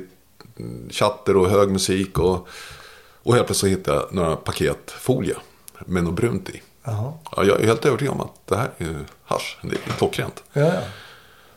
[0.89, 2.19] chatter och hög musik.
[2.19, 2.47] Och,
[3.23, 5.35] och helt plötsligt hittar jag några paket folie
[5.85, 6.61] med något brunt i.
[6.83, 7.13] Jaha.
[7.35, 9.57] Ja, jag är helt övertygad om att det här är hasch.
[9.61, 10.43] Det är klockrent.
[10.53, 10.81] Ja, ja.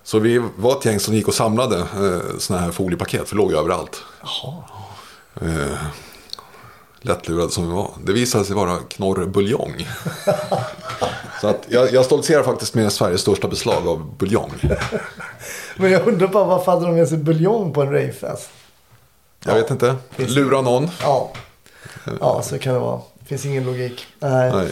[0.09, 3.42] Så vi var ett gäng som gick och samlade eh, såna här foliepaket, för det
[3.42, 4.02] låg ju överallt.
[4.22, 4.54] Jaha.
[5.40, 5.78] Eh,
[7.00, 7.90] lättlurade som vi var.
[8.04, 9.88] Det visade sig vara knorrbuljong.
[11.40, 14.52] Så att jag, jag stoltserar faktiskt med Sveriges största beslag av buljong.
[15.76, 18.50] Men jag undrar bara varför hade de med sig buljong på en ravefest?
[19.44, 19.96] Jag vet inte.
[20.16, 20.90] Lura någon.
[21.02, 21.30] Ja.
[22.20, 23.00] ja, så kan det vara.
[23.18, 24.06] Det finns ingen logik.
[24.18, 24.52] Nej.
[24.52, 24.68] Nej.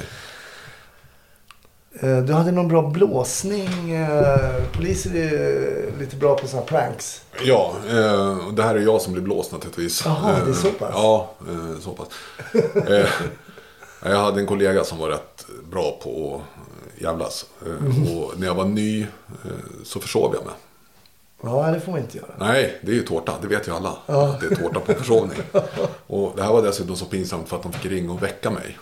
[2.01, 3.91] Eh, Du hade någon bra blåsning.
[3.95, 7.23] eh, Poliser är lite bra på sådana pranks.
[7.45, 10.03] Ja, eh, och det här är jag som blir blåst naturligtvis.
[10.05, 10.91] Jaha, det är så pass?
[10.93, 11.31] Ja,
[11.81, 12.09] så pass.
[14.03, 16.41] Jag hade en kollega som var rätt bra på
[16.97, 17.47] att jävlas.
[17.81, 18.17] Mhm.
[18.19, 19.07] Och när jag var ny
[19.85, 20.55] så försov jag mig.
[21.43, 22.31] Ja, det får man inte göra.
[22.39, 23.33] Nej, det är ju tårta.
[23.43, 23.97] Det vet ju alla.
[24.07, 24.29] Ja.
[24.29, 25.39] Att det är tårta på försovning.
[26.07, 28.79] Och det här var dessutom så pinsamt för att de fick ringa och väcka mig.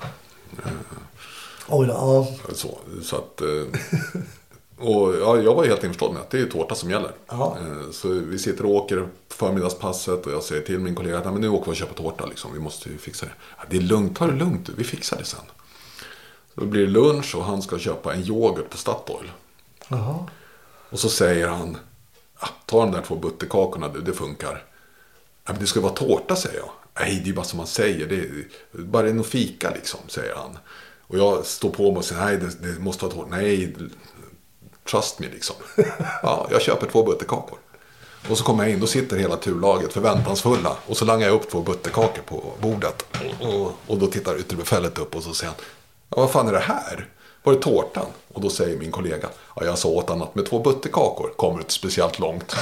[1.69, 2.53] Oj då, ja.
[2.55, 3.41] Så, så att...
[3.41, 3.81] eh,
[4.79, 7.11] Och ja, jag var helt införstådd med att det är tårta som gäller.
[7.29, 7.59] Ja.
[7.61, 11.33] Eh, Så vi sitter och åker förmiddagspasset och jag säger till min kollega att "Nej,
[11.33, 12.27] men nu åker vi och köper tårta.
[12.27, 12.53] Liksom.
[12.53, 13.33] Vi måste ju fixa det.
[13.71, 14.69] Det är lugnt, ta det lugnt.
[14.77, 15.41] Vi fixar det sen.
[16.55, 19.31] Då blir det lunch och han ska köpa en yoghurt på Statoil.
[19.89, 20.27] Jaha.
[20.91, 21.77] Och så säger han,
[22.39, 24.65] ah, ta de där två butterkakorna du, det funkar.
[25.45, 26.71] Ja, men det ska vara tårta säger jag.
[27.01, 28.07] Nej, det är bara som man säger.
[28.07, 28.45] Det är
[28.85, 30.59] bara en fika liksom, säger han.
[31.07, 33.29] Och jag står på mig och säger, nej, det, det måste vara tårta.
[33.31, 33.77] Nej,
[34.91, 35.57] trust me liksom.
[36.23, 37.59] Ja, jag köper två butterkakor.
[38.31, 40.77] Och så kommer jag in, då sitter hela turlaget förväntansfulla.
[40.87, 43.07] Och så langar jag upp två butterkakor på bordet.
[43.87, 45.61] Och, då tittar ytterbefälet upp och så säger han,
[46.11, 47.09] ja, vad fan är det här?
[47.43, 48.07] Var det tårtan?
[48.35, 51.55] Och då säger min kollega, ja, jag sa åt honom att med två butterkakor kommer
[51.59, 52.53] det inte speciellt långt.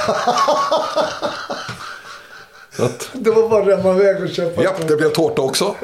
[2.78, 4.62] att, Det var bara att remma iväg och köpa.
[4.62, 5.74] japp, det blev tårta också.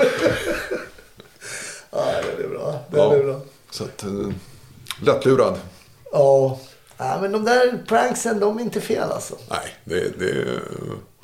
[1.91, 2.05] Ja,
[2.39, 2.75] det är bra.
[2.91, 3.41] Det Ja, är bra.
[3.71, 4.11] så att, eh,
[5.03, 5.59] lättlurad.
[6.13, 6.59] Ja.
[6.99, 9.35] ja, men de där pranksen, de är inte fel alltså.
[9.51, 10.45] Nej, det, det,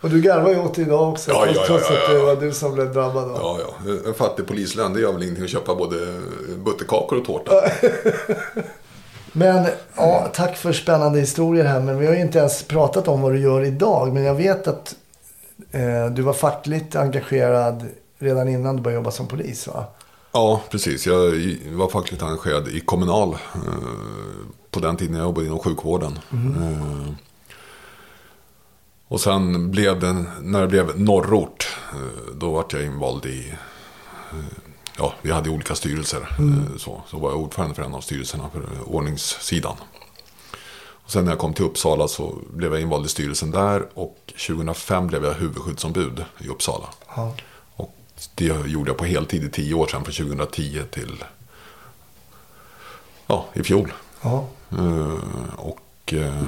[0.01, 1.31] Och du garvar ju åt det idag också.
[1.31, 2.25] Ja, ja, ja, trots ja, att det ja.
[2.25, 3.29] var du som blev drabbad.
[3.29, 3.39] va?
[3.43, 3.93] Ja, ja.
[4.07, 5.97] En fattig polislön, det gör väl ingenting att köpa både
[6.65, 7.53] butterkakor och tårta.
[9.33, 11.81] Men ja, tack för spännande historier här.
[11.81, 14.13] Men vi har ju inte ens pratat om vad du gör idag.
[14.15, 14.95] Men jag vet att
[15.71, 17.87] eh, du var fackligt engagerad
[18.19, 19.85] redan innan du började jobba som polis va?
[20.37, 21.07] Ja, precis.
[21.07, 21.31] Jag
[21.73, 23.73] var fackligt engagerad i Kommunal eh,
[24.71, 26.19] på den tiden jag jobbade inom sjukvården.
[26.33, 27.15] Eh,
[29.09, 33.55] och sen blev det, när det blev norrort, eh, då var jag invald i,
[34.99, 36.37] ja, vi hade olika styrelser.
[36.39, 39.77] Eh, så, så var jag ordförande för en av styrelserna för ordningssidan.
[41.05, 44.19] Och sen när jag kom till Uppsala så blev jag invald i styrelsen där och
[44.47, 46.87] 2005 blev jag huvudskyddsombud i Uppsala.
[47.17, 47.35] Ja.
[48.35, 51.25] Det gjorde jag på heltid i tio år sedan, från 2010 till
[53.27, 53.93] ja, i fjol.
[54.23, 54.47] Ja.
[54.71, 56.43] Eh, och eh,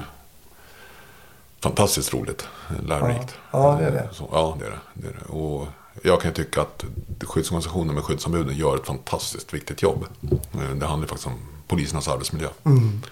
[1.61, 2.49] fantastiskt roligt,
[2.87, 3.35] lärorikt.
[3.51, 3.77] Ja.
[3.81, 4.09] Det är det.
[4.13, 4.79] Så, ja, det är det.
[4.95, 5.33] det, är det.
[5.33, 5.67] Och
[6.03, 6.85] jag kan tycka att
[7.27, 10.07] skyddsorganisationen med skyddsombuden gör ett fantastiskt viktigt jobb.
[10.55, 12.49] Eh, Det handlar faktiskt om polisernas arbetsmiljö.
[12.65, 13.03] Mm.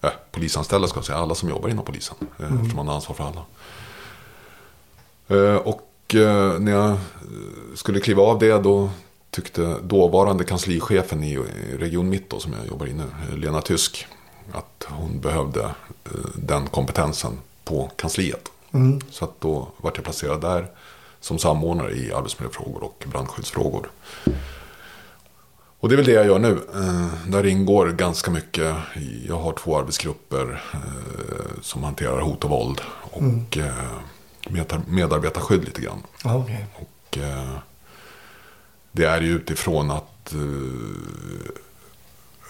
[0.00, 2.16] Ja, polisanställda ska jag säga, alla som jobbar inom polisen.
[2.38, 2.56] eh, Mm.
[2.56, 3.44] Eftersom man har ansvar för alla.
[5.28, 6.96] Eh, Och eh, när jag eh,
[7.74, 8.90] skulle kliva av det då
[9.30, 11.38] tyckte dåvarande kanslichefen i
[11.78, 14.06] Region Mitt då, som jag jobbar i nu, eh, Lena Tysk,
[14.52, 15.62] att hon behövde
[16.04, 17.32] eh, den kompetensen
[17.64, 18.50] på kansliet.
[18.72, 19.00] Mm.
[19.10, 20.66] Så att då vart jag placerad där
[21.20, 23.90] som samordnare i arbetsmiljöfrågor och brandskyddsfrågor.
[25.80, 26.60] Och det är väl det jag gör nu.
[26.74, 28.74] Eh, där ingår ganska mycket.
[29.28, 32.80] Jag har två arbetsgrupper eh, som hanterar hot och våld.
[33.10, 34.02] Och medar-
[34.86, 36.02] medarbetarskydd lite grann.
[36.24, 36.66] Okej.
[36.74, 37.56] Och eh,
[38.92, 40.38] det är ju utifrån att eh,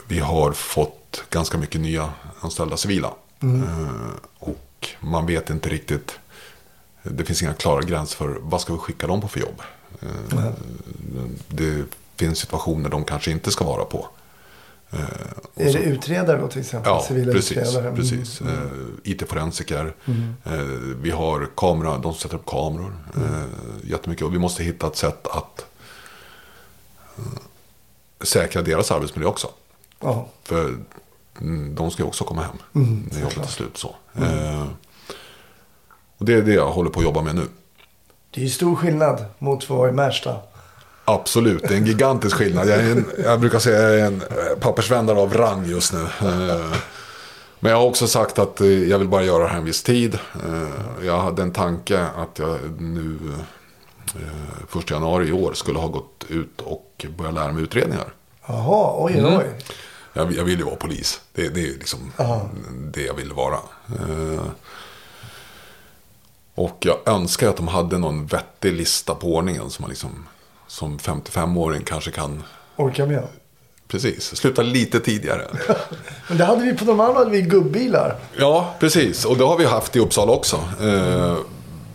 [0.08, 3.12] vi har fått ganska mycket nya anställda civila.
[3.42, 6.18] Eh, och man vet inte riktigt.
[7.02, 9.62] Det finns inga klara gränser för vad ska vi skicka dem på för jobb.
[10.02, 10.52] Eh,
[11.48, 11.84] Det
[12.16, 14.08] finns situationer de kanske inte ska vara på.
[14.94, 16.92] Eh, Är så- det utredare då till exempel?
[16.92, 17.50] Ja, Civila precis.
[17.52, 17.82] utredare?
[17.88, 17.96] Mm.
[17.96, 18.40] precis.
[18.40, 18.48] Eh,
[19.04, 19.94] IT-forensiker.
[20.44, 20.52] Eh,
[21.02, 22.92] vi har kamera, de sätter upp kameror.
[23.16, 23.42] Eh,
[23.90, 24.24] jättemycket.
[24.26, 25.66] Och vi måste hitta ett sätt att
[28.20, 29.48] säkra deras arbetsmiljö också.
[30.00, 30.28] Ja.
[36.18, 37.46] Och det är det jag håller på att jobba med nu.
[38.30, 40.40] Det är ju stor skillnad mot vad i Märsta.
[41.04, 42.68] Absolut, det är en gigantisk skillnad.
[42.68, 46.00] Jag, en, jag brukar säga att jag är en eh, pappersvändare av rang just nu.
[46.02, 46.76] Eh,
[47.60, 49.82] Men jag har också sagt att eh, jag vill bara göra det här en viss
[49.82, 50.18] tid.
[51.02, 53.18] Jag hade en tanke att jag nu
[54.14, 58.12] eh, första januari i år skulle ha gått ut och börjat lära mig utredningar.
[58.46, 59.36] Jaha, oj, Mm.
[59.38, 59.44] oj.
[60.12, 61.20] Jag, jag vill ju vara polis.
[61.32, 62.48] Det, det är ju liksom Ja.
[62.92, 63.58] det jag vill vara.
[66.54, 70.26] Och jag önskar att de hade någon vettig lista på ordningen som man liksom
[70.66, 72.42] som 55-åring kanske kan
[72.76, 73.22] Orkar med.
[73.88, 75.42] Precis, sluta lite tidigare.
[76.28, 78.16] Men det hade vi på de andra hade vi gubbilar.
[78.36, 79.24] Ja, precis.
[79.24, 80.56] Och det har vi haft i Uppsala också.
[80.82, 81.36] Eh,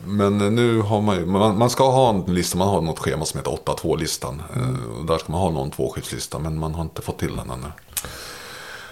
[0.05, 3.26] Men nu har man ju, man, man ska ha en lista, man har något schema
[3.26, 4.41] som heter 8-2-listan.
[4.55, 7.49] Eh, och Där ska man ha någon tvåskiftslista, men man har inte fått till den
[7.49, 7.67] ännu.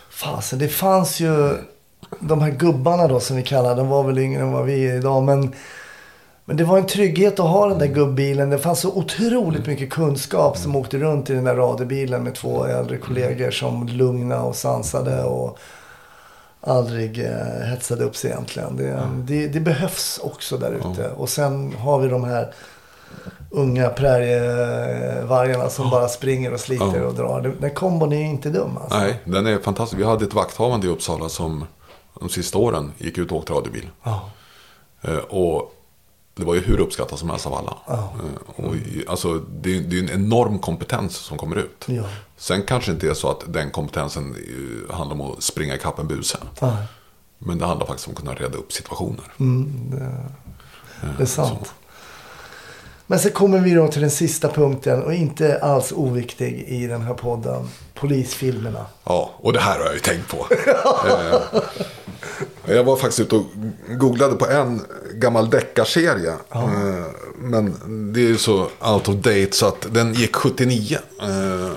[0.10, 1.58] Fasen, det fanns ju
[2.20, 4.96] de här gubbarna då som vi kallar De var väl yngre än vad vi är
[4.98, 5.24] idag.
[5.24, 5.54] Men,
[6.48, 8.50] men det var en trygghet att ha den där gubbilen.
[8.50, 12.66] Det fanns så otroligt mycket kunskap som åkte runt i den där radiobilen med två
[12.66, 15.58] äldre kollegor som lugna och sansade och
[16.62, 18.76] aldrig eh, hetsade upp sig egentligen.
[18.78, 21.10] Det, det, det behövs också där ute.
[21.10, 22.54] Och sen har vi de här
[23.52, 27.56] unga prärievargarna som bara springer och sliter och drar.
[27.60, 29.00] Den, kombon är inte dum alltså.
[29.00, 30.00] Nej, den är fantastisk.
[30.00, 31.66] Vi hade ett vakthavande i Uppsala som
[32.20, 33.90] de sista åren gick ut och åkte radiobil.
[35.02, 35.74] Eh, Och
[36.38, 37.78] det var ju hur uppskattat som helst av alla.
[37.88, 38.04] Eh,
[38.56, 38.76] Och,
[39.08, 41.84] alltså, det, är, det är en enorm kompetens som kommer ut.
[41.86, 42.04] Ja.
[42.38, 44.36] Sen kanske inte är så att den kompetensen
[44.90, 46.38] eh, handlar om att springa ikapp en buse.
[46.62, 46.76] Nej.
[47.40, 49.26] Men det handlar faktiskt om att kunna reda upp situationer.
[51.18, 51.74] Det är sant.
[53.10, 57.02] Men så kommer vi då till den sista punkten och inte alls oviktig i den
[57.02, 57.68] här podden.
[57.94, 58.86] Polisfilmerna.
[59.04, 60.48] Ja, och det här har jag ju tänkt på.
[62.68, 63.46] Eh, jag var faktiskt ute och
[63.90, 64.82] googlade på en
[65.14, 66.34] gammal deckarserie.
[66.52, 67.06] Eh,
[67.40, 67.74] Men
[68.14, 70.98] det är ju så out of date så att den gick 79.
[71.22, 71.28] Eh,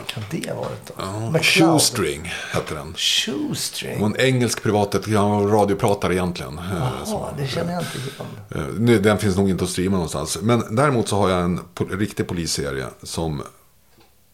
[0.06, 0.94] Kan det ha varit då?
[0.98, 1.38] ja.
[1.42, 2.92] Shoestring hette den.
[2.92, 4.00] Det Shoestring?
[4.00, 4.94] var en engelsk privat
[5.50, 6.58] radiopratare egentligen.
[6.58, 7.98] eh, som- Ja, det känner jag inte
[8.78, 8.94] igen.
[8.96, 10.38] Eh, Den finns nog inte att streama någonstans.
[10.42, 11.60] Men däremot så har jag en
[11.90, 13.42] riktig polisserie som...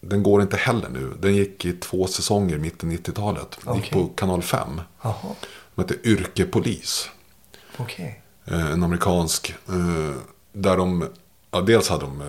[0.00, 1.12] Den går inte heller nu.
[1.20, 3.58] Den gick i två säsonger mitten 90-talet.
[3.64, 4.80] Den gick på kanal 5.
[5.02, 5.14] Jaha,
[5.76, 7.10] Den heter Yrkepolis.
[7.76, 8.22] okej.
[8.44, 9.54] Eh, En amerikansk.
[9.68, 10.16] eh,
[10.52, 11.08] Där de...
[11.50, 12.26] Ja, dels hade de eh,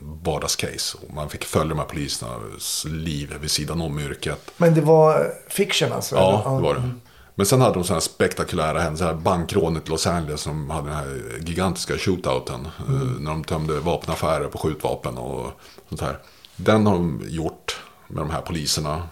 [0.00, 0.98] vardagscase.
[1.02, 4.50] Och man fick följa de här polisernas liv vid sidan om yrket.
[4.56, 6.16] Men det var fiction alltså?
[6.16, 6.56] Ja, eller?
[6.56, 6.90] det var det.
[7.34, 9.06] Men sen hade de sådana här spektakulära händelser.
[9.06, 12.66] här Bankrånet i Los Angeles som hade den här gigantiska shootouten.
[12.88, 15.50] eh, När de tömde vapenaffärer på skjutvapen och
[15.88, 16.18] sånt här.
[16.56, 19.08] Den har de gjort med de här poliserna.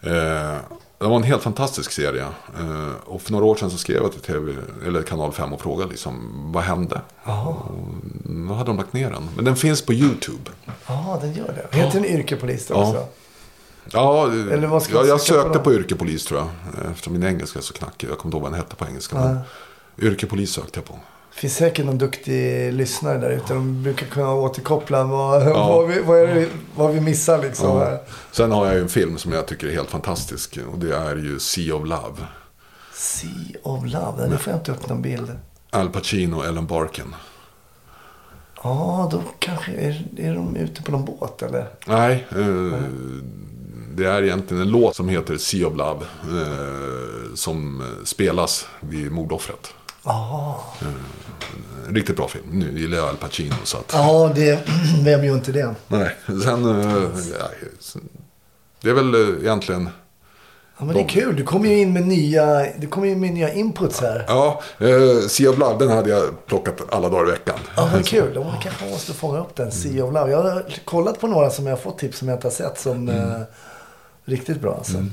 [0.00, 0.56] Eh,
[1.02, 2.26] det var en helt fantastisk serie.
[2.60, 4.54] Eh, och för några år sedan så skrev jag till TV,
[4.86, 7.00] eller kanal 5 och frågade liksom, vad hände?
[7.24, 7.54] Och
[8.24, 9.28] då hade de lagt ner den.
[9.36, 10.50] Men den finns på YouTube.
[10.86, 11.76] Ja, den gör det.
[11.76, 12.88] Heter den yrkepolis då Ja.
[12.88, 13.06] också?
[13.92, 15.64] Ja, Eller vad ska jag på sökte då?
[15.64, 16.48] på yrkepolis tror jag.
[16.90, 18.08] Eftersom min engelska är så knackig.
[18.10, 19.16] Jag kommer inte ihåg vad den hette på engelska.
[19.18, 19.38] Men
[19.98, 20.98] yrkepolis sökte jag på.
[21.34, 23.54] Det finns säkert någon duktig lyssnare där ute.
[23.54, 27.78] De brukar kunna återkoppla vad, vad, vi, vad, det, vad vi missar liksom.
[27.78, 28.02] Ja.
[28.32, 30.58] Sen har jag ju en film som jag tycker är helt fantastisk.
[30.72, 32.26] Och det är ju Sea of Love.
[32.94, 34.26] Sea of Love.
[34.28, 35.32] Nu får jag inte upp någon bild.
[35.70, 37.14] Al Pacino och Ellen Barkin.
[38.62, 41.68] Ja, då kanske är, är de ute på någon båt eller?
[41.86, 42.80] Nej, eh,
[43.94, 46.04] det är egentligen en låt som heter Sea of Love.
[46.22, 49.74] Eh, som spelas vid mordoffret.
[51.88, 52.44] En riktigt bra film.
[52.50, 53.90] Nu gillar jag Al Pacino så att...
[53.92, 54.58] ja det,
[55.04, 55.74] vem gör inte det?
[55.88, 56.80] Nej, sen...
[56.80, 57.08] Eh,
[58.80, 59.88] det är väl eh, egentligen...
[60.78, 61.36] Ja, men det är kul.
[61.36, 64.24] Du kommer ju in med nya, du kommer in med nya inputs här.
[64.28, 67.58] Ja, eh, Sea of Love, den hade jag plockat alla dagar i veckan.
[67.76, 68.34] Ja, men kul.
[68.34, 69.72] Då kanske måste fånga upp den.
[69.72, 70.30] Sea of Love.
[70.30, 72.80] Jag har kollat på några som jag har fått tips som jag inte har sett
[72.80, 73.40] som eh,
[74.24, 74.74] riktigt bra.
[74.74, 75.04] Alltså.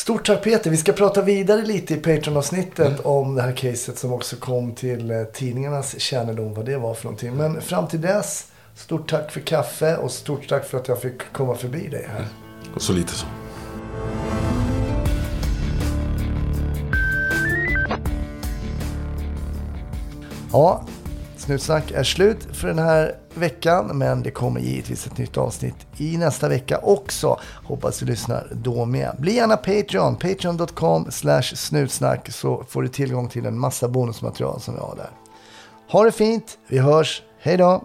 [0.00, 0.70] Stort tack Peter.
[0.70, 5.10] Vi ska prata vidare lite i Patreon-avsnittet om det här caset som också kom till
[5.10, 7.34] eh, tidningarnas kännedom vad det var för någonting.
[7.34, 11.32] Men fram till dess, stort tack för kaffe och stort tack för att jag fick
[11.32, 12.26] komma förbi dig här.
[12.74, 13.26] Och så lite så.
[20.52, 20.84] Ja,
[21.50, 23.98] Snutsnack är slut för den här veckan.
[23.98, 27.40] Men det kommer givetvis ett nytt avsnitt i nästa vecka också.
[27.64, 29.16] Hoppas du lyssnar då med.
[29.18, 30.16] Bli gärna Patreon.
[30.16, 35.10] Patreon.com slash snutsnack så får du tillgång till en massa bonusmaterial som vi har där.
[35.92, 36.58] Ha det fint.
[36.68, 37.22] Vi hörs.
[37.40, 37.84] Hej då!